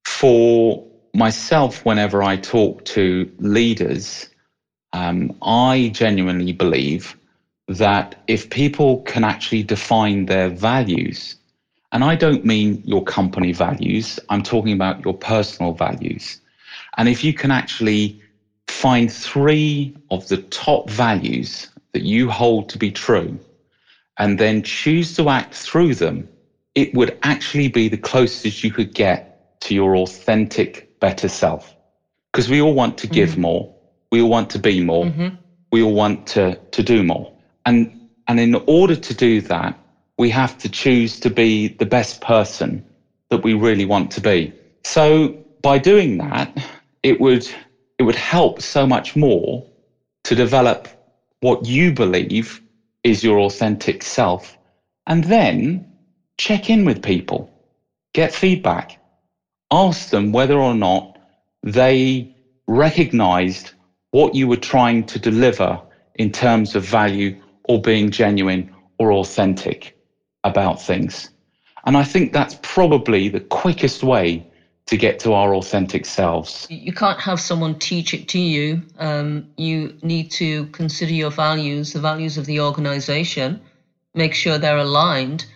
for 0.04 0.85
myself 1.14 1.85
whenever 1.85 2.23
i 2.23 2.37
talk 2.37 2.85
to 2.85 3.31
leaders 3.38 4.28
um, 4.93 5.31
i 5.43 5.90
genuinely 5.95 6.52
believe 6.52 7.16
that 7.69 8.16
if 8.26 8.50
people 8.50 8.99
can 9.02 9.23
actually 9.23 9.62
define 9.62 10.26
their 10.26 10.49
values 10.49 11.37
and 11.93 12.02
i 12.02 12.16
don't 12.16 12.45
mean 12.45 12.81
your 12.85 13.02
company 13.04 13.52
values 13.52 14.19
i'm 14.28 14.43
talking 14.43 14.73
about 14.73 15.04
your 15.04 15.14
personal 15.14 15.73
values 15.73 16.40
and 16.97 17.09
if 17.09 17.23
you 17.23 17.33
can 17.33 17.50
actually 17.52 18.19
find 18.68 19.12
three 19.12 19.94
of 20.11 20.28
the 20.28 20.38
top 20.38 20.90
values 20.90 21.68
that 21.92 22.02
you 22.02 22.28
hold 22.28 22.68
to 22.71 22.78
be 22.78 22.90
true 22.90 23.38
and 24.18 24.38
then 24.38 24.62
choose 24.62 25.14
to 25.16 25.28
act 25.28 25.54
through 25.54 25.94
them, 25.94 26.28
it 26.75 26.92
would 26.94 27.16
actually 27.23 27.68
be 27.68 27.88
the 27.88 27.97
closest 27.97 28.62
you 28.62 28.71
could 28.71 28.94
get 28.94 29.61
to 29.61 29.75
your 29.75 29.97
authentic, 29.97 30.99
better 31.00 31.28
self. 31.28 31.75
Because 32.33 32.49
we 32.49 32.61
all 32.61 32.75
want 32.75 32.99
to 32.99 33.06
give 33.06 33.30
mm-hmm. 33.30 33.42
more, 33.42 33.75
we 34.11 34.21
all 34.21 34.30
want 34.30 34.50
to 34.50 34.59
be 34.59 34.80
more, 34.80 35.06
mm-hmm. 35.06 35.28
we 35.73 35.83
all 35.83 35.94
want 35.94 36.26
to, 36.28 36.56
to 36.73 36.83
do 36.83 37.02
more. 37.02 37.33
And, 37.66 38.09
and 38.28 38.38
in 38.40 38.54
order 38.66 38.97
to 38.97 39.14
do 39.14 39.40
that, 39.42 39.78
we 40.18 40.30
have 40.30 40.59
to 40.59 40.68
choose 40.68 41.18
to 41.21 41.30
be 41.30 41.68
the 41.68 41.87
best 41.87 42.21
person 42.21 42.85
that 43.30 43.42
we 43.42 43.54
really 43.54 43.85
want 43.85 44.11
to 44.12 44.21
be. 44.21 44.52
So 44.85 45.28
by 45.62 45.78
doing 45.78 46.18
that, 46.18 46.56
it 47.02 47.21
would 47.21 47.49
it 47.98 48.02
would 48.02 48.14
help 48.16 48.60
so 48.60 48.86
much 48.86 49.16
more 49.16 49.64
to 50.24 50.34
develop 50.34 50.88
what 51.40 51.66
you 51.66 51.92
believe 51.92 52.60
is 53.02 53.22
your 53.22 53.40
authentic 53.40 54.02
self 54.02 54.56
and 55.06 55.24
then 55.24 55.86
check 56.38 56.70
in 56.70 56.84
with 56.84 57.02
people, 57.02 57.50
get 58.14 58.32
feedback, 58.32 58.98
ask 59.70 60.08
them 60.10 60.32
whether 60.32 60.58
or 60.58 60.74
not 60.74 61.18
they 61.62 62.30
recognized 62.66 63.72
what 64.12 64.34
you 64.34 64.48
were 64.48 64.56
trying 64.56 65.04
to 65.04 65.18
deliver 65.18 65.80
in 66.16 66.30
terms 66.30 66.74
of 66.74 66.84
value 66.84 67.34
or 67.64 67.80
being 67.80 68.10
genuine 68.10 68.70
or 68.98 69.12
authentic 69.12 69.94
about 70.44 70.80
things. 70.80 71.28
And 71.86 71.96
I 71.96 72.04
think 72.04 72.32
that's 72.32 72.56
probably 72.62 73.28
the 73.28 73.40
quickest 73.40 74.02
way 74.02 74.46
to 74.87 74.97
get 74.97 75.19
to 75.21 75.33
our 75.33 75.55
authentic 75.55 76.05
selves. 76.05 76.67
You 76.69 76.93
can't 76.93 77.21
have 77.21 77.41
someone 77.41 77.75
teach 77.79 78.12
it 78.12 78.29
to 78.29 78.38
you. 78.38 78.83
Um, 78.99 79.47
you 79.57 79.95
need 80.03 80.31
to 80.33 80.67
consider 80.67 81.12
your 81.12 81.31
values, 81.31 81.93
the 81.93 82.00
values 82.00 82.37
of 82.37 82.47
the 82.47 82.61
organization, 82.61 83.61
make 84.14 84.35
sure 84.35 84.59
they're 84.59 84.76
aligned, 84.76 85.47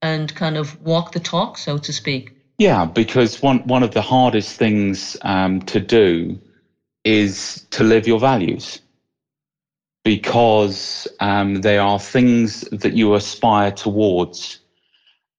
and 0.00 0.34
kind 0.34 0.56
of 0.56 0.80
walk 0.80 1.12
the 1.12 1.20
talk, 1.20 1.58
so 1.58 1.78
to 1.78 1.92
speak. 1.92 2.32
Yeah, 2.58 2.84
because 2.84 3.40
one, 3.40 3.60
one 3.60 3.82
of 3.82 3.92
the 3.92 4.02
hardest 4.02 4.56
things 4.56 5.16
um, 5.22 5.60
to 5.62 5.80
do 5.80 6.38
is 7.04 7.64
to 7.70 7.84
live 7.84 8.06
your 8.06 8.18
values 8.18 8.80
because 10.04 11.06
um, 11.20 11.60
they 11.62 11.78
are 11.78 11.98
things 11.98 12.62
that 12.72 12.92
you 12.92 13.14
aspire 13.14 13.70
towards. 13.70 14.58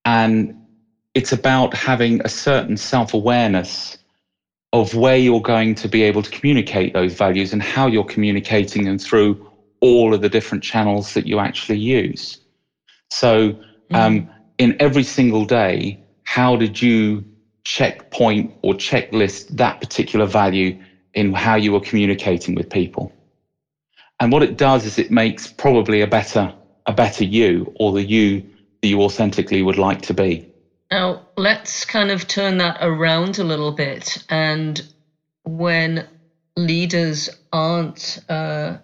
And 0.06 0.63
it's 1.14 1.32
about 1.32 1.74
having 1.74 2.22
a 2.24 2.30
certain 2.30 2.78
self 2.78 3.14
awareness 3.14 3.98
of 4.74 4.96
where 4.96 5.18
you're 5.18 5.42
going 5.42 5.76
to 5.76 5.88
be 5.88 6.02
able 6.02 6.24
to 6.24 6.32
communicate 6.32 6.94
those 6.94 7.14
values 7.14 7.54
and 7.54 7.62
how 7.62 7.86
you're 7.86 8.04
communicating 8.04 8.86
them 8.86 8.98
through 8.98 9.40
all 9.82 10.14
of 10.14 10.22
the 10.22 10.30
different 10.30 10.64
channels 10.64 11.14
that 11.14 11.28
you 11.28 11.40
actually 11.40 11.78
use. 11.78 12.38
So, 13.12 13.52
mm-hmm. 13.52 13.96
um, 13.96 14.30
in 14.58 14.76
every 14.80 15.04
single 15.04 15.46
day, 15.46 16.00
how 16.24 16.56
did 16.56 16.82
you 16.82 17.24
checkpoint 17.64 18.52
or 18.64 18.74
checklist 18.74 19.56
that 19.58 19.80
particular 19.80 20.26
value 20.26 20.76
in 21.14 21.32
how 21.34 21.56
you 21.56 21.72
were 21.72 21.80
communicating 21.80 22.56
with 22.56 22.70
people? 22.70 23.12
And 24.20 24.32
what 24.32 24.42
it 24.42 24.58
does 24.58 24.86
is 24.86 24.98
it 24.98 25.12
makes 25.12 25.48
probably 25.48 26.02
a 26.02 26.08
better 26.08 26.54
a 26.86 26.94
better 26.94 27.24
you 27.24 27.72
or 27.76 27.92
the 27.92 28.04
you 28.04 28.42
that 28.82 28.88
you 28.88 29.02
authentically 29.02 29.62
would 29.62 29.78
like 29.78 30.02
to 30.02 30.14
be. 30.14 30.46
Now, 30.94 31.24
let's 31.38 31.86
kind 31.86 32.12
of 32.12 32.28
turn 32.28 32.60
that 32.60 32.78
around 32.80 33.40
a 33.40 33.44
little 33.44 33.72
bit. 33.72 34.16
And 34.30 34.80
when 35.44 36.08
leaders 36.56 37.30
aren't, 37.52 38.20
uh, 38.30 38.78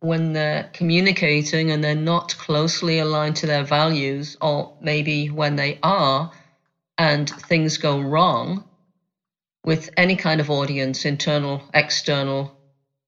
when 0.00 0.34
they're 0.34 0.70
communicating 0.72 1.72
and 1.72 1.82
they're 1.82 1.96
not 1.96 2.36
closely 2.38 3.00
aligned 3.00 3.36
to 3.38 3.46
their 3.46 3.64
values, 3.64 4.36
or 4.40 4.70
maybe 4.80 5.30
when 5.30 5.56
they 5.56 5.80
are 5.82 6.30
and 6.98 7.28
things 7.28 7.78
go 7.78 8.00
wrong 8.00 8.64
with 9.64 9.90
any 9.96 10.16
kind 10.16 10.40
of 10.40 10.50
audience, 10.50 11.06
internal, 11.06 11.62
external, 11.74 12.54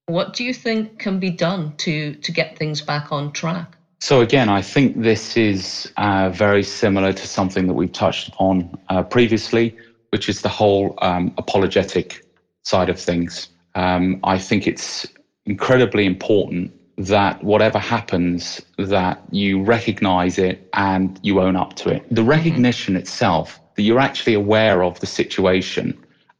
what 0.07 0.35
do 0.35 0.45
you 0.45 0.55
think 0.55 0.99
can 0.99 1.21
be 1.21 1.31
done 1.31 1.75
to, 1.79 2.15
to 2.17 2.33
get 2.33 2.59
things 2.59 2.83
back 2.83 3.13
on 3.13 3.33
track? 3.33 3.80
So 4.03 4.23
again, 4.23 4.49
I 4.49 4.63
think 4.63 5.03
this 5.03 5.37
is 5.37 5.93
uh, 5.99 6.31
very 6.31 6.63
similar 6.63 7.13
to 7.13 7.27
something 7.27 7.67
that 7.67 7.75
we've 7.75 7.93
touched 7.93 8.29
upon 8.29 8.79
uh, 8.89 9.03
previously, 9.03 9.77
which 10.09 10.27
is 10.27 10.41
the 10.41 10.49
whole 10.49 10.95
um, 11.03 11.35
apologetic 11.37 12.25
side 12.63 12.89
of 12.89 12.99
things. 12.99 13.49
Um, 13.75 14.19
I 14.25 14.39
think 14.39 14.67
it's 14.67 15.07
incredibly 15.45 16.07
important 16.07 16.73
that 16.97 17.45
whatever 17.45 17.79
happens, 17.79 18.61
that 18.79 19.23
you 19.31 19.63
recognize 19.63 20.39
it 20.39 20.67
and 20.73 21.21
you 21.23 21.41
own 21.41 21.55
up 21.55 21.75
to 21.75 21.91
it. 21.91 22.03
The 22.09 22.23
mm-hmm. 22.23 22.31
recognition 22.31 22.97
itself, 22.97 23.61
that 23.77 23.83
you're 23.83 24.01
actually 24.01 24.35
aware 24.35 24.83
of 24.83 24.99
the 25.01 25.07
situation 25.07 25.97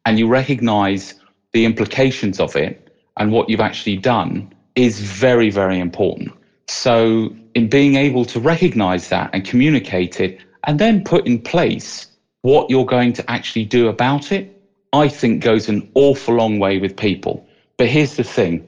and 0.07 0.19
you 0.19 0.29
recognize 0.29 1.15
the 1.53 1.67
implications 1.67 2.41
of 2.41 2.57
it 2.57 2.91
and 3.19 3.33
what 3.33 3.51
you've 3.51 3.61
actually 3.61 3.99
done 3.99 4.51
is 4.77 5.01
very, 5.01 5.51
very 5.51 5.79
important. 5.79 6.33
So, 6.69 7.35
in 7.55 7.69
being 7.69 7.95
able 7.95 8.25
to 8.27 8.41
recognize 8.41 9.09
that 9.09 9.31
and 9.33 9.45
communicate 9.45 10.21
it, 10.21 10.37
and 10.67 10.79
then 10.79 11.01
put 11.01 11.27
in 11.27 11.39
place 11.39 12.07
what 12.43 12.69
you're 12.69 12.85
going 12.85 13.13
to 13.15 13.31
actually 13.31 13.65
do 13.65 13.89
about 13.89 14.33
it, 14.33 14.47
I 14.93 15.09
think 15.09 15.43
goes 15.43 15.69
an 15.69 15.83
awful 15.95 16.35
long 16.35 16.59
way 16.59 16.79
with 16.79 16.97
people. 16.97 17.43
But 17.77 17.89
here's 17.89 18.17
the 18.17 18.25
thing 18.25 18.63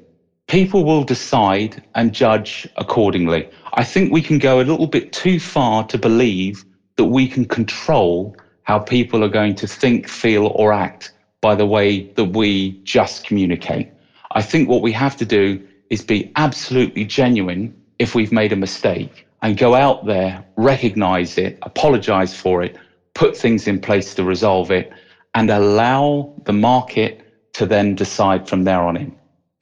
people 0.49 0.85
will 0.85 1.05
decide 1.05 1.83
and 1.95 2.13
judge 2.13 2.67
accordingly. 2.77 3.49
I 3.75 3.85
think 3.85 4.13
we 4.13 4.23
can 4.23 4.39
go 4.39 4.61
a 4.61 4.65
little 4.65 4.87
bit 4.87 5.13
too 5.13 5.39
far 5.39 5.85
to 5.85 5.99
believe 5.99 6.65
that 6.97 7.05
we 7.07 7.27
can 7.27 7.47
control 7.47 8.35
how 8.65 8.79
people 8.79 9.25
are 9.25 9.29
going 9.29 9.55
to 9.57 9.67
think, 9.67 10.09
feel, 10.09 10.53
or 10.55 10.73
act 10.73 11.11
by 11.41 11.55
the 11.55 11.67
way 11.67 12.07
that 12.15 12.37
we 12.37 12.77
just 12.85 13.25
communicate. 13.25 13.89
I 14.33 14.43
think 14.43 14.69
what 14.69 14.83
we 14.83 14.93
have 14.93 15.17
to 15.17 15.25
do 15.25 15.59
is 15.91 16.03
be 16.03 16.31
absolutely 16.37 17.05
genuine 17.05 17.73
if 17.99 18.15
we've 18.15 18.33
made 18.33 18.53
a 18.53 18.57
mistake 18.57 19.27
and 19.43 19.57
go 19.57 19.75
out 19.75 20.05
there, 20.05 20.45
recognize 20.57 21.37
it, 21.39 21.59
apologize 21.63 22.35
for 22.35 22.63
it, 22.63 22.77
put 23.15 23.37
things 23.37 23.67
in 23.67 23.79
place 23.79 24.15
to 24.15 24.25
resolve 24.25 24.71
it, 24.71 24.93
and 25.35 25.51
allow 25.51 26.33
the 26.45 26.53
market 26.53 27.23
to 27.55 27.67
then 27.67 27.95
decide 27.95 28.49
from 28.49 28.65
there 28.65 28.83
on 28.83 28.97
in. 28.97 29.17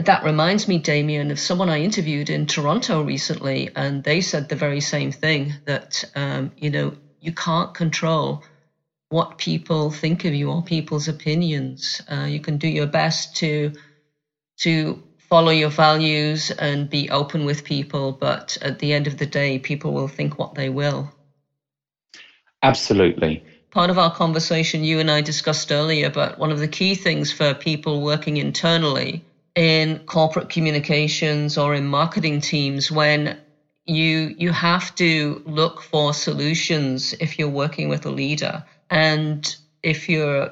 That 0.05 0.23
reminds 0.25 0.67
me, 0.67 0.79
Damian, 0.79 1.31
of 1.31 1.39
someone 1.39 1.69
I 1.69 1.81
interviewed 1.81 2.31
in 2.31 2.47
Toronto 2.47 3.03
recently, 3.03 3.69
and 3.77 4.03
they 4.03 4.21
said 4.21 4.49
the 4.49 4.57
very 4.57 4.81
same 4.81 5.13
thing 5.13 5.55
that, 5.67 6.05
um, 6.15 6.53
you 6.57 6.71
know, 6.71 6.95
you 7.21 7.33
can't 7.33 7.75
control 7.75 8.43
what 9.11 9.39
people 9.39 9.91
think 9.91 10.25
of 10.25 10.33
you 10.33 10.51
or 10.51 10.63
people's 10.63 11.09
opinions. 11.09 12.01
Uh, 12.11 12.27
you 12.29 12.41
can 12.41 12.57
do 12.57 12.69
your 12.69 12.87
best 12.87 13.37
to 13.37 13.73
to 14.59 15.03
follow 15.31 15.53
your 15.53 15.71
values 15.71 16.51
and 16.53 16.91
be 16.91 17.11
open 17.11 17.47
with 17.47 17.65
people, 17.65 18.13
but 18.21 18.59
at 18.63 18.81
the 18.81 18.93
end 18.95 19.09
of 19.09 19.19
the 19.19 19.27
day, 19.27 19.59
people 19.59 19.95
will 19.95 20.09
think 20.09 20.39
what 20.39 20.55
they 20.57 20.71
will. 20.71 21.11
Absolutely. 22.63 23.43
Part 23.73 23.91
of 23.91 23.99
our 23.99 24.11
conversation 24.13 24.85
you 24.85 25.01
and 25.01 25.11
I 25.11 25.23
discussed 25.23 25.73
earlier, 25.73 26.11
but 26.11 26.39
one 26.39 26.53
of 26.53 26.59
the 26.61 26.69
key 26.69 26.97
things 26.97 27.33
for 27.33 27.55
people 27.55 28.03
working 28.03 28.39
internally 28.39 29.25
in 29.57 30.01
corporate 30.07 30.51
communications 30.51 31.59
or 31.59 31.75
in 31.75 31.87
marketing 31.87 32.41
teams 32.43 32.91
when 32.91 33.37
you 33.87 34.35
you 34.39 34.53
have 34.53 34.95
to 34.97 35.43
look 35.47 35.83
for 35.83 36.15
solutions 36.15 37.15
if 37.21 37.39
you're 37.39 37.49
working 37.49 37.89
with 37.89 38.07
a 38.07 38.11
leader 38.11 38.65
and 38.91 39.57
if 39.83 40.09
you're 40.09 40.51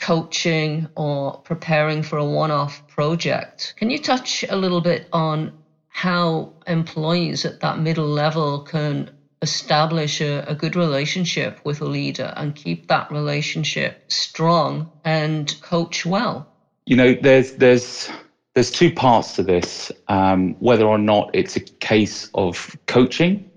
coaching 0.00 0.88
or 0.96 1.38
preparing 1.40 2.02
for 2.02 2.18
a 2.18 2.24
one 2.24 2.50
off 2.50 2.86
project. 2.88 3.74
Can 3.76 3.90
you 3.90 3.98
touch 3.98 4.44
a 4.48 4.56
little 4.56 4.80
bit 4.80 5.08
on 5.12 5.52
how 5.88 6.52
employees 6.66 7.44
at 7.44 7.60
that 7.60 7.78
middle 7.78 8.08
level 8.08 8.60
can 8.60 9.10
establish 9.42 10.20
a, 10.20 10.44
a, 10.46 10.54
good 10.54 10.76
relationship 10.76 11.60
with 11.64 11.80
a 11.80 11.84
leader 11.84 12.32
and 12.36 12.54
keep 12.54 12.86
that 12.88 13.10
relationship 13.10 14.04
strong 14.08 14.90
and 15.04 15.60
coach 15.62 16.04
well? 16.04 16.46
You 16.86 16.96
know, 16.96 17.14
there's 17.14 17.52
there's 17.52 18.10
there's 18.54 18.70
two 18.70 18.92
parts 18.92 19.34
to 19.36 19.42
this. 19.42 19.92
Um, 20.08 20.56
whether 20.58 20.86
or 20.86 20.98
not 20.98 21.30
it's 21.34 21.56
a 21.56 21.60
case 21.60 22.28
of 22.34 22.76
coaching, 22.86 23.48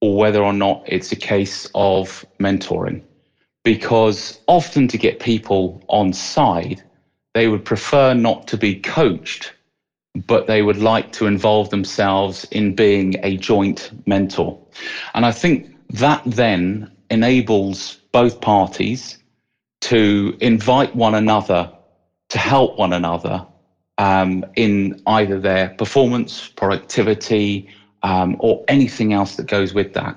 or 0.00 0.16
whether 0.16 0.42
or 0.42 0.52
not 0.52 0.82
it's 0.86 1.12
a 1.12 1.16
case 1.16 1.66
of 1.74 2.24
mentoring 2.40 3.02
because 3.68 4.40
often 4.46 4.88
to 4.88 4.96
get 4.96 5.20
people 5.20 5.78
on 5.88 6.10
side, 6.10 6.80
they 7.34 7.48
would 7.48 7.62
prefer 7.66 8.14
not 8.14 8.46
to 8.46 8.56
be 8.56 8.74
coached, 8.74 9.52
but 10.26 10.46
they 10.46 10.62
would 10.62 10.78
like 10.78 11.12
to 11.12 11.26
involve 11.26 11.68
themselves 11.68 12.46
in 12.50 12.72
being 12.72 13.14
a 13.22 13.36
joint 13.36 13.90
mentor. 14.06 14.56
And 15.12 15.26
I 15.26 15.32
think 15.32 15.66
that 15.90 16.22
then 16.24 16.88
enables 17.10 17.98
both 18.10 18.40
parties 18.40 19.18
to 19.82 20.34
invite 20.40 20.94
one 20.94 21.14
another 21.14 21.68
to 22.30 22.38
help 22.38 22.78
one 22.78 22.94
another 22.94 23.44
um, 23.98 24.44
in 24.56 24.94
either 25.06 25.38
their 25.38 25.68
performance, 25.76 26.48
productivity, 26.56 27.66
um, 28.02 28.34
or 28.38 28.64
anything 28.68 29.12
else 29.12 29.36
that 29.36 29.46
goes 29.46 29.74
with 29.74 29.92
that. 29.92 30.16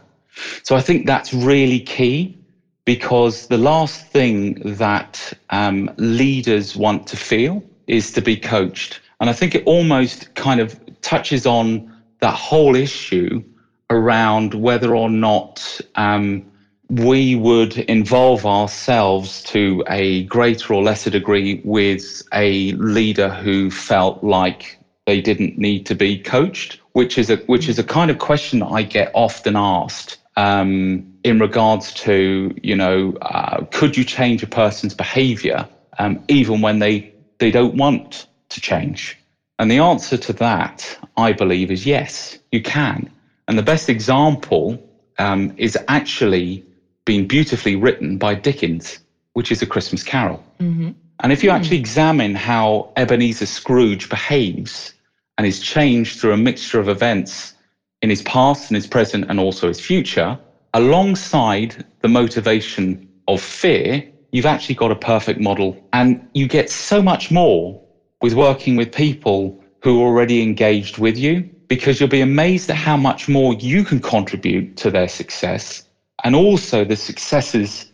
So 0.63 0.73
I 0.73 0.79
think 0.79 1.05
that's 1.05 1.33
really 1.33 1.81
key 1.81 2.37
because 2.85 3.47
the 3.47 3.57
last 3.57 4.05
thing 4.07 4.55
that 4.77 5.33
um, 5.49 5.89
leaders 5.97 6.75
want 6.75 7.07
to 7.07 7.17
feel 7.17 7.63
is 7.87 8.11
to 8.13 8.21
be 8.21 8.35
coached. 8.35 8.99
And 9.19 9.29
I 9.29 9.33
think 9.33 9.53
it 9.53 9.63
almost 9.65 10.33
kind 10.35 10.59
of 10.59 10.79
touches 11.01 11.45
on 11.45 11.91
that 12.19 12.33
whole 12.33 12.75
issue 12.75 13.43
around 13.89 14.53
whether 14.53 14.95
or 14.95 15.09
not 15.09 15.79
um, 15.95 16.43
we 16.89 17.35
would 17.35 17.77
involve 17.77 18.45
ourselves 18.45 19.43
to 19.43 19.83
a 19.87 20.23
greater 20.23 20.73
or 20.73 20.81
lesser 20.81 21.09
degree 21.09 21.61
with 21.63 22.21
a 22.33 22.71
leader 22.73 23.29
who 23.29 23.69
felt 23.69 24.23
like 24.23 24.77
they 25.05 25.21
didn't 25.21 25.57
need 25.57 25.85
to 25.85 25.95
be 25.95 26.17
coached, 26.17 26.79
which 26.93 27.17
is 27.17 27.29
a 27.29 27.37
which 27.47 27.69
is 27.69 27.79
a 27.79 27.83
kind 27.83 28.11
of 28.11 28.17
question 28.17 28.59
that 28.59 28.67
I 28.67 28.83
get 28.83 29.11
often 29.13 29.55
asked 29.55 30.17
um, 30.37 31.10
in 31.23 31.39
regards 31.39 31.93
to, 31.93 32.53
you 32.61 32.75
know, 32.75 33.13
uh, 33.21 33.65
could 33.71 33.95
you 33.97 34.03
change 34.03 34.43
a 34.43 34.47
person's 34.47 34.93
behavior 34.93 35.67
um, 35.99 36.23
even 36.27 36.61
when 36.61 36.79
they, 36.79 37.13
they 37.39 37.51
don't 37.51 37.75
want 37.75 38.27
to 38.49 38.61
change? 38.61 39.17
And 39.59 39.69
the 39.69 39.77
answer 39.77 40.17
to 40.17 40.33
that, 40.33 40.97
I 41.17 41.33
believe, 41.33 41.69
is 41.71 41.85
yes, 41.85 42.37
you 42.51 42.61
can. 42.61 43.09
And 43.47 43.57
the 43.57 43.63
best 43.63 43.89
example 43.89 44.81
um, 45.19 45.53
is 45.57 45.77
actually 45.87 46.63
being 47.05 47.27
beautifully 47.27 47.75
written 47.75 48.17
by 48.17 48.33
Dickens. 48.35 48.99
which 49.33 49.51
is 49.51 49.61
a 49.61 49.65
Christmas 49.65 50.03
carol. 50.03 50.43
Mm-hmm. 50.59 50.91
And 51.21 51.31
if 51.31 51.43
you 51.43 51.49
mm. 51.49 51.53
actually 51.53 51.77
examine 51.77 52.35
how 52.35 52.91
Ebenezer 52.95 53.45
Scrooge 53.45 54.09
behaves 54.09 54.93
and 55.37 55.47
is 55.47 55.59
changed 55.59 56.19
through 56.19 56.33
a 56.33 56.37
mixture 56.37 56.79
of 56.79 56.89
events 56.89 57.53
in 58.01 58.09
his 58.09 58.21
past 58.23 58.69
and 58.69 58.75
his 58.75 58.87
present 58.87 59.25
and 59.29 59.39
also 59.39 59.67
his 59.67 59.79
future, 59.79 60.37
alongside 60.73 61.83
the 62.01 62.07
motivation 62.07 62.99
of 63.27 63.41
fear, 63.41 64.03
you've 64.31 64.45
actually 64.45 64.75
got 64.75 64.91
a 64.91 64.95
perfect 64.95 65.39
model. 65.39 65.75
And 65.93 66.19
you 66.33 66.47
get 66.47 66.69
so 66.69 67.01
much 67.01 67.31
more 67.31 67.79
with 68.21 68.33
working 68.33 68.75
with 68.75 68.91
people 68.91 69.55
who 69.83 70.01
are 70.01 70.07
already 70.07 70.41
engaged 70.41 70.97
with 70.97 71.17
you 71.17 71.45
because 71.67 71.99
you'll 71.99 72.09
be 72.09 72.21
amazed 72.21 72.69
at 72.69 72.75
how 72.75 72.97
much 72.97 73.27
more 73.27 73.53
you 73.53 73.83
can 73.83 73.99
contribute 73.99 74.75
to 74.77 74.91
their 74.91 75.07
success 75.07 75.81
and 76.23 76.35
also 76.35 76.83
the 76.83 76.95
successes 76.95 77.85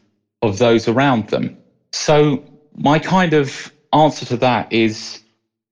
of 0.42 0.58
those 0.58 0.88
around 0.88 1.28
them. 1.28 1.56
So, 1.92 2.42
my 2.76 3.00
kind 3.00 3.34
of 3.34 3.72
answer 3.94 4.26
to 4.26 4.38
that 4.38 4.68
is 4.70 5.20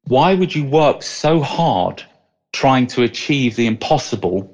why 0.06 0.34
would 0.34 0.56
you 0.56 0.64
work 0.64 1.04
so 1.04 1.42
hard 1.42 2.04
trying 2.54 2.88
to 2.88 3.04
achieve 3.04 3.56
the 3.56 3.68
impossible 3.68 4.48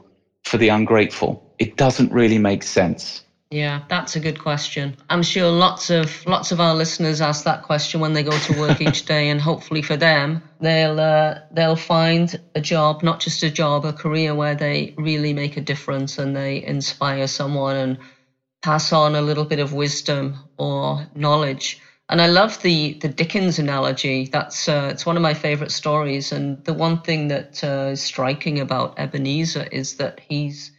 for 0.44 0.58
the 0.58 0.70
ungrateful? 0.70 1.40
It 1.62 1.78
doesn't 1.78 2.12
really 2.12 2.40
make 2.40 2.64
sense. 2.64 3.24
Yeah, 3.52 3.84
that's 3.88 4.16
a 4.16 4.20
good 4.20 4.40
question. 4.40 4.96
I'm 5.12 5.22
sure 5.22 5.52
lots 5.52 5.92
of 5.92 6.26
lots 6.26 6.52
of 6.52 6.60
our 6.60 6.74
listeners 6.74 7.22
ask 7.22 7.44
that 7.44 7.62
question 7.62 8.00
when 8.00 8.14
they 8.14 8.24
go 8.24 8.36
to 8.36 8.60
work 8.60 8.82
each 8.82 9.06
day, 9.14 9.30
and 9.30 9.40
hopefully 9.40 9.84
for 9.84 9.96
them, 9.96 10.42
they'll 10.60 11.00
uh, 11.00 11.36
they'll 11.52 11.76
find 11.76 12.36
a 12.56 12.62
job, 12.62 13.04
not 13.04 13.20
just 13.20 13.44
a 13.44 13.52
job, 13.52 13.86
a 13.86 13.94
career 13.94 14.34
where 14.34 14.56
they 14.56 14.96
really 14.98 15.34
make 15.34 15.56
a 15.56 15.62
difference 15.62 16.18
and 16.18 16.36
they 16.36 16.64
inspire 16.64 17.28
someone 17.28 17.76
and 17.76 18.00
pass 18.64 18.92
on 18.92 19.14
a 19.14 19.22
little 19.22 19.46
bit 19.46 19.60
of 19.60 19.72
wisdom 19.72 20.40
or 20.58 21.08
knowledge. 21.14 21.78
And 22.10 22.20
I 22.24 22.26
love 22.26 22.60
the 22.64 22.98
the 23.02 23.10
Dickens 23.10 23.60
analogy. 23.60 24.28
That's 24.32 24.68
uh, 24.68 24.90
it's 24.92 25.06
one 25.06 25.16
of 25.16 25.22
my 25.22 25.36
favorite 25.36 25.72
stories. 25.72 26.32
And 26.32 26.64
the 26.64 26.74
one 26.74 27.02
thing 27.04 27.28
that 27.28 27.64
uh, 27.64 27.92
is 27.92 28.02
striking 28.02 28.60
about 28.60 28.98
Ebenezer 28.98 29.68
is 29.72 29.94
that 29.98 30.22
he's 30.28 30.72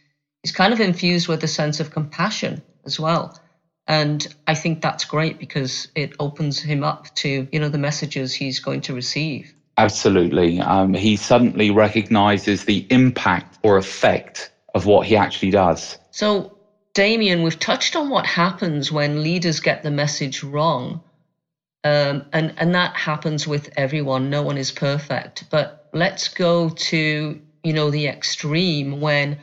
he's 0.43 0.51
kind 0.51 0.73
of 0.73 0.79
infused 0.79 1.27
with 1.27 1.43
a 1.43 1.47
sense 1.47 1.79
of 1.79 1.89
compassion 1.89 2.61
as 2.85 2.99
well. 2.99 3.39
And 3.87 4.25
I 4.47 4.53
think 4.53 4.81
that's 4.81 5.03
great 5.05 5.39
because 5.39 5.87
it 5.95 6.13
opens 6.19 6.59
him 6.59 6.83
up 6.83 7.13
to 7.15 7.47
you 7.51 7.59
know 7.59 7.69
the 7.69 7.77
messages 7.77 8.33
he's 8.33 8.59
going 8.59 8.81
to 8.81 8.93
receive. 8.93 9.53
Absolutely, 9.77 10.59
um, 10.61 10.93
he 10.93 11.15
suddenly 11.15 11.71
recognizes 11.71 12.65
the 12.65 12.85
impact 12.89 13.57
or 13.63 13.77
effect 13.77 14.51
of 14.75 14.85
what 14.85 15.07
he 15.07 15.15
actually 15.15 15.51
does. 15.51 15.97
So 16.11 16.57
Damian, 16.93 17.41
we've 17.41 17.59
touched 17.59 17.95
on 17.95 18.09
what 18.09 18.25
happens 18.25 18.91
when 18.91 19.23
leaders 19.23 19.59
get 19.59 19.81
the 19.81 19.91
message 19.91 20.43
wrong. 20.43 21.01
Um, 21.83 22.25
and, 22.31 22.53
and 22.57 22.75
that 22.75 22.95
happens 22.95 23.47
with 23.47 23.69
everyone. 23.75 24.29
No 24.29 24.43
one 24.43 24.57
is 24.57 24.71
perfect. 24.71 25.49
But 25.49 25.89
let's 25.91 26.29
go 26.29 26.69
to, 26.69 27.41
you 27.63 27.73
know, 27.73 27.89
the 27.89 28.07
extreme 28.07 29.01
when 29.01 29.39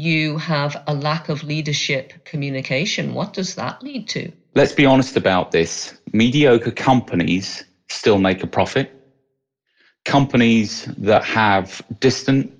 you 0.00 0.38
have 0.38 0.82
a 0.86 0.94
lack 0.94 1.28
of 1.28 1.42
leadership 1.42 2.12
communication. 2.24 3.14
What 3.14 3.34
does 3.34 3.54
that 3.56 3.82
lead 3.82 4.08
to? 4.08 4.32
Let's 4.54 4.72
be 4.72 4.86
honest 4.86 5.16
about 5.16 5.50
this. 5.50 5.94
Mediocre 6.12 6.72
companies 6.72 7.62
still 7.88 8.18
make 8.18 8.42
a 8.42 8.46
profit. 8.46 8.90
Companies 10.04 10.88
that 10.96 11.22
have 11.24 11.82
distant 12.00 12.50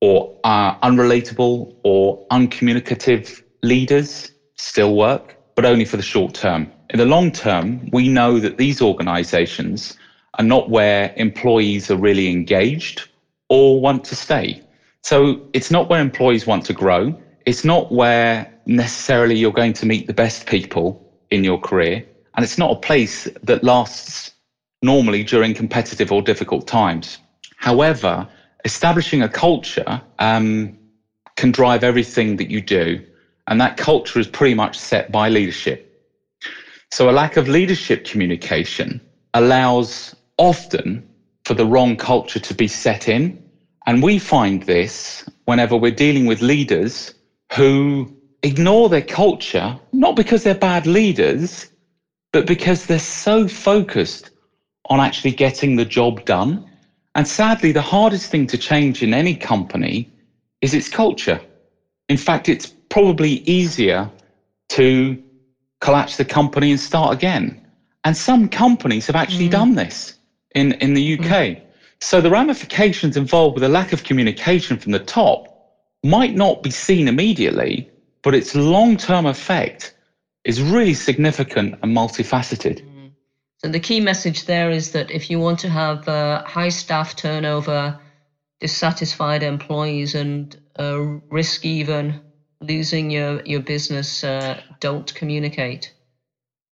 or 0.00 0.34
uh, 0.44 0.74
unrelatable 0.78 1.70
or 1.82 2.18
uncommunicative 2.30 3.42
leaders 3.62 4.30
still 4.56 4.96
work, 4.96 5.36
but 5.56 5.66
only 5.66 5.84
for 5.84 5.98
the 5.98 6.02
short 6.02 6.32
term. 6.32 6.70
In 6.88 6.98
the 6.98 7.04
long 7.04 7.30
term, 7.30 7.88
we 7.92 8.08
know 8.08 8.40
that 8.40 8.56
these 8.56 8.80
organizations 8.80 9.94
are 10.38 10.44
not 10.44 10.70
where 10.70 11.12
employees 11.16 11.90
are 11.90 11.96
really 11.98 12.30
engaged 12.30 13.06
or 13.50 13.80
want 13.80 14.04
to 14.04 14.16
stay. 14.16 14.62
So 15.02 15.40
it's 15.52 15.70
not 15.70 15.88
where 15.88 16.00
employees 16.00 16.46
want 16.46 16.64
to 16.66 16.72
grow. 16.72 17.14
It's 17.46 17.64
not 17.64 17.90
where 17.90 18.46
necessarily 18.66 19.36
you're 19.36 19.52
going 19.52 19.72
to 19.74 19.86
meet 19.86 20.06
the 20.06 20.12
best 20.12 20.46
people 20.46 21.00
in 21.30 21.44
your 21.44 21.58
career. 21.58 22.04
And 22.36 22.44
it's 22.44 22.58
not 22.58 22.70
a 22.70 22.76
place 22.76 23.26
that 23.42 23.64
lasts 23.64 24.30
normally 24.82 25.24
during 25.24 25.54
competitive 25.54 26.12
or 26.12 26.22
difficult 26.22 26.66
times. 26.66 27.18
However, 27.56 28.26
establishing 28.64 29.22
a 29.22 29.28
culture 29.28 30.02
um, 30.18 30.72
can 31.36 31.50
drive 31.50 31.82
everything 31.82 32.36
that 32.36 32.50
you 32.50 32.60
do 32.60 33.00
and 33.50 33.60
that 33.60 33.76
culture 33.76 34.18
is 34.18 34.28
pretty 34.28 34.54
much 34.54 34.78
set 34.78 35.10
by 35.10 35.28
leadership. 35.28 35.84
So 36.92 37.10
a 37.10 37.12
lack 37.12 37.36
of 37.36 37.48
leadership 37.48 38.04
communication 38.04 39.00
allows 39.34 40.14
often 40.38 41.04
for 41.44 41.54
the 41.54 41.66
wrong 41.66 41.96
culture 41.96 42.38
to 42.38 42.54
be 42.54 42.68
set 42.68 43.08
in. 43.08 43.36
And 43.86 44.02
we 44.02 44.18
find 44.18 44.62
this 44.62 45.24
whenever 45.44 45.76
we're 45.76 45.90
dealing 45.90 46.26
with 46.26 46.42
leaders 46.42 47.12
who 47.52 48.12
ignore 48.42 48.88
their 48.88 49.02
culture, 49.02 49.76
not 49.92 50.16
because 50.16 50.42
they're 50.42 50.54
bad 50.54 50.86
leaders, 50.86 51.66
but 52.32 52.46
because 52.46 52.86
they're 52.86 52.98
so 52.98 53.48
focused 53.48 54.30
on 54.88 55.00
actually 55.00 55.32
getting 55.32 55.76
the 55.76 55.84
job 55.84 56.24
done. 56.24 56.64
And 57.14 57.26
sadly, 57.26 57.72
the 57.72 57.80
hardest 57.80 58.30
thing 58.30 58.46
to 58.48 58.58
change 58.58 59.02
in 59.02 59.12
any 59.12 59.34
company 59.34 60.08
is 60.60 60.74
its 60.74 60.88
culture. 60.88 61.40
In 62.08 62.16
fact, 62.16 62.48
it's 62.48 62.66
probably 62.88 63.42
easier 63.46 64.10
to 64.70 65.16
collapse 65.80 66.16
the 66.16 66.24
company 66.24 66.70
and 66.70 66.78
start 66.78 67.12
again. 67.12 67.60
And 68.04 68.16
some 68.16 68.48
companies 68.48 69.06
have 69.06 69.16
actually 69.16 69.48
mm. 69.48 69.52
done 69.52 69.74
this 69.74 70.14
in, 70.54 70.72
in 70.72 70.94
the 70.94 71.14
UK. 71.14 71.26
Mm. 71.26 71.60
So 72.00 72.20
the 72.20 72.30
ramifications 72.30 73.16
involved 73.16 73.54
with 73.54 73.64
a 73.64 73.68
lack 73.68 73.92
of 73.92 74.04
communication 74.04 74.78
from 74.78 74.92
the 74.92 74.98
top 74.98 75.46
might 76.02 76.34
not 76.34 76.62
be 76.62 76.70
seen 76.70 77.08
immediately, 77.08 77.86
but 78.22 78.34
its 78.34 78.54
long 78.54 78.96
term 78.96 79.26
effect 79.26 79.92
is 80.44 80.62
really 80.62 80.94
significant 80.94 81.74
and 81.82 81.94
multifaceted. 81.94 82.82
Mm. 82.82 83.12
So 83.58 83.68
the 83.68 83.80
key 83.80 84.00
message 84.00 84.46
there 84.46 84.70
is 84.70 84.92
that 84.92 85.10
if 85.10 85.28
you 85.28 85.38
want 85.38 85.58
to 85.60 85.68
have 85.68 86.08
uh, 86.08 86.42
high 86.46 86.70
staff 86.70 87.16
turnover, 87.16 87.98
dissatisfied 88.60 89.42
employees, 89.42 90.14
and 90.14 90.56
uh, 90.78 91.18
risk 91.30 91.66
even 91.66 92.18
losing 92.60 93.10
your 93.10 93.42
your 93.44 93.60
business 93.60 94.22
uh, 94.24 94.60
don't 94.80 95.12
communicate 95.14 95.92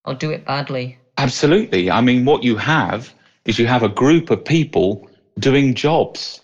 or 0.05 0.15
do 0.15 0.31
it 0.31 0.45
badly 0.45 0.97
absolutely 1.19 1.91
i 1.91 2.01
mean 2.01 2.25
what 2.25 2.43
you 2.43 2.57
have 2.57 3.13
is 3.45 3.59
you 3.59 3.67
have 3.67 3.83
a 3.83 3.89
group 3.89 4.31
of 4.31 4.45
people 4.45 5.09
doing 5.39 5.75
jobs 5.75 6.41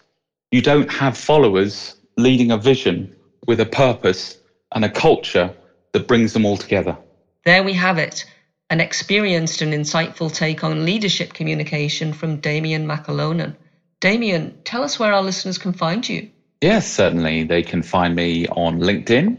you 0.50 0.62
don't 0.62 0.90
have 0.90 1.16
followers 1.16 1.94
leading 2.16 2.50
a 2.50 2.56
vision 2.56 3.08
with 3.46 3.60
a 3.60 3.66
purpose 3.66 4.36
and 4.74 4.84
a 4.84 4.88
culture 4.88 5.52
that 5.92 6.08
brings 6.08 6.32
them 6.32 6.44
all 6.44 6.56
together 6.56 6.96
there 7.44 7.62
we 7.62 7.72
have 7.72 7.98
it 7.98 8.24
an 8.70 8.80
experienced 8.80 9.62
and 9.62 9.72
insightful 9.72 10.32
take 10.32 10.64
on 10.64 10.84
leadership 10.84 11.32
communication 11.32 12.12
from 12.12 12.36
damian 12.36 12.86
mcalonan 12.86 13.54
damian 14.00 14.52
tell 14.64 14.82
us 14.82 14.98
where 14.98 15.12
our 15.12 15.22
listeners 15.22 15.58
can 15.58 15.72
find 15.72 16.08
you 16.08 16.26
Yes, 16.60 16.86
certainly. 16.86 17.44
They 17.44 17.62
can 17.62 17.82
find 17.82 18.16
me 18.16 18.46
on 18.48 18.80
LinkedIn 18.80 19.38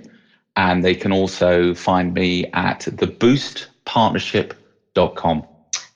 and 0.56 0.84
they 0.84 0.96
can 0.96 1.12
also 1.12 1.74
find 1.74 2.14
me 2.14 2.46
at 2.54 2.80
theboostpartnership.com. 2.82 5.44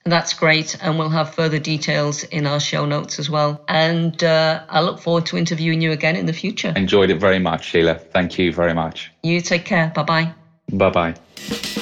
That's 0.06 0.34
great. 0.34 0.78
And 0.82 1.00
we'll 1.00 1.10
have 1.10 1.34
further 1.34 1.60
details 1.60 2.24
in 2.24 2.46
our 2.46 2.60
show 2.60 2.86
notes 2.86 3.20
as 3.20 3.30
well. 3.30 3.64
And 3.68 4.22
uh, 4.24 4.64
I 4.70 4.82
look 4.82 5.00
forward 5.00 5.26
to 5.28 5.38
interviewing 5.38 5.82
you 5.82 5.92
again 5.92 6.16
in 6.16 6.26
the 6.26 6.34
future. 6.34 6.74
Enjoyed 6.76 7.10
it 7.10 7.20
very 7.20 7.40
much, 7.40 7.72
Sheelagh. 7.72 8.02
Thank 8.12 8.38
you 8.38 8.52
very 8.52 8.74
much. 8.74 9.12
You 9.24 9.40
take 9.42 9.66
care. 9.66 9.92
Bye 9.96 10.04
bye. 10.04 10.34
Bye 10.72 10.90
bye. 10.90 11.80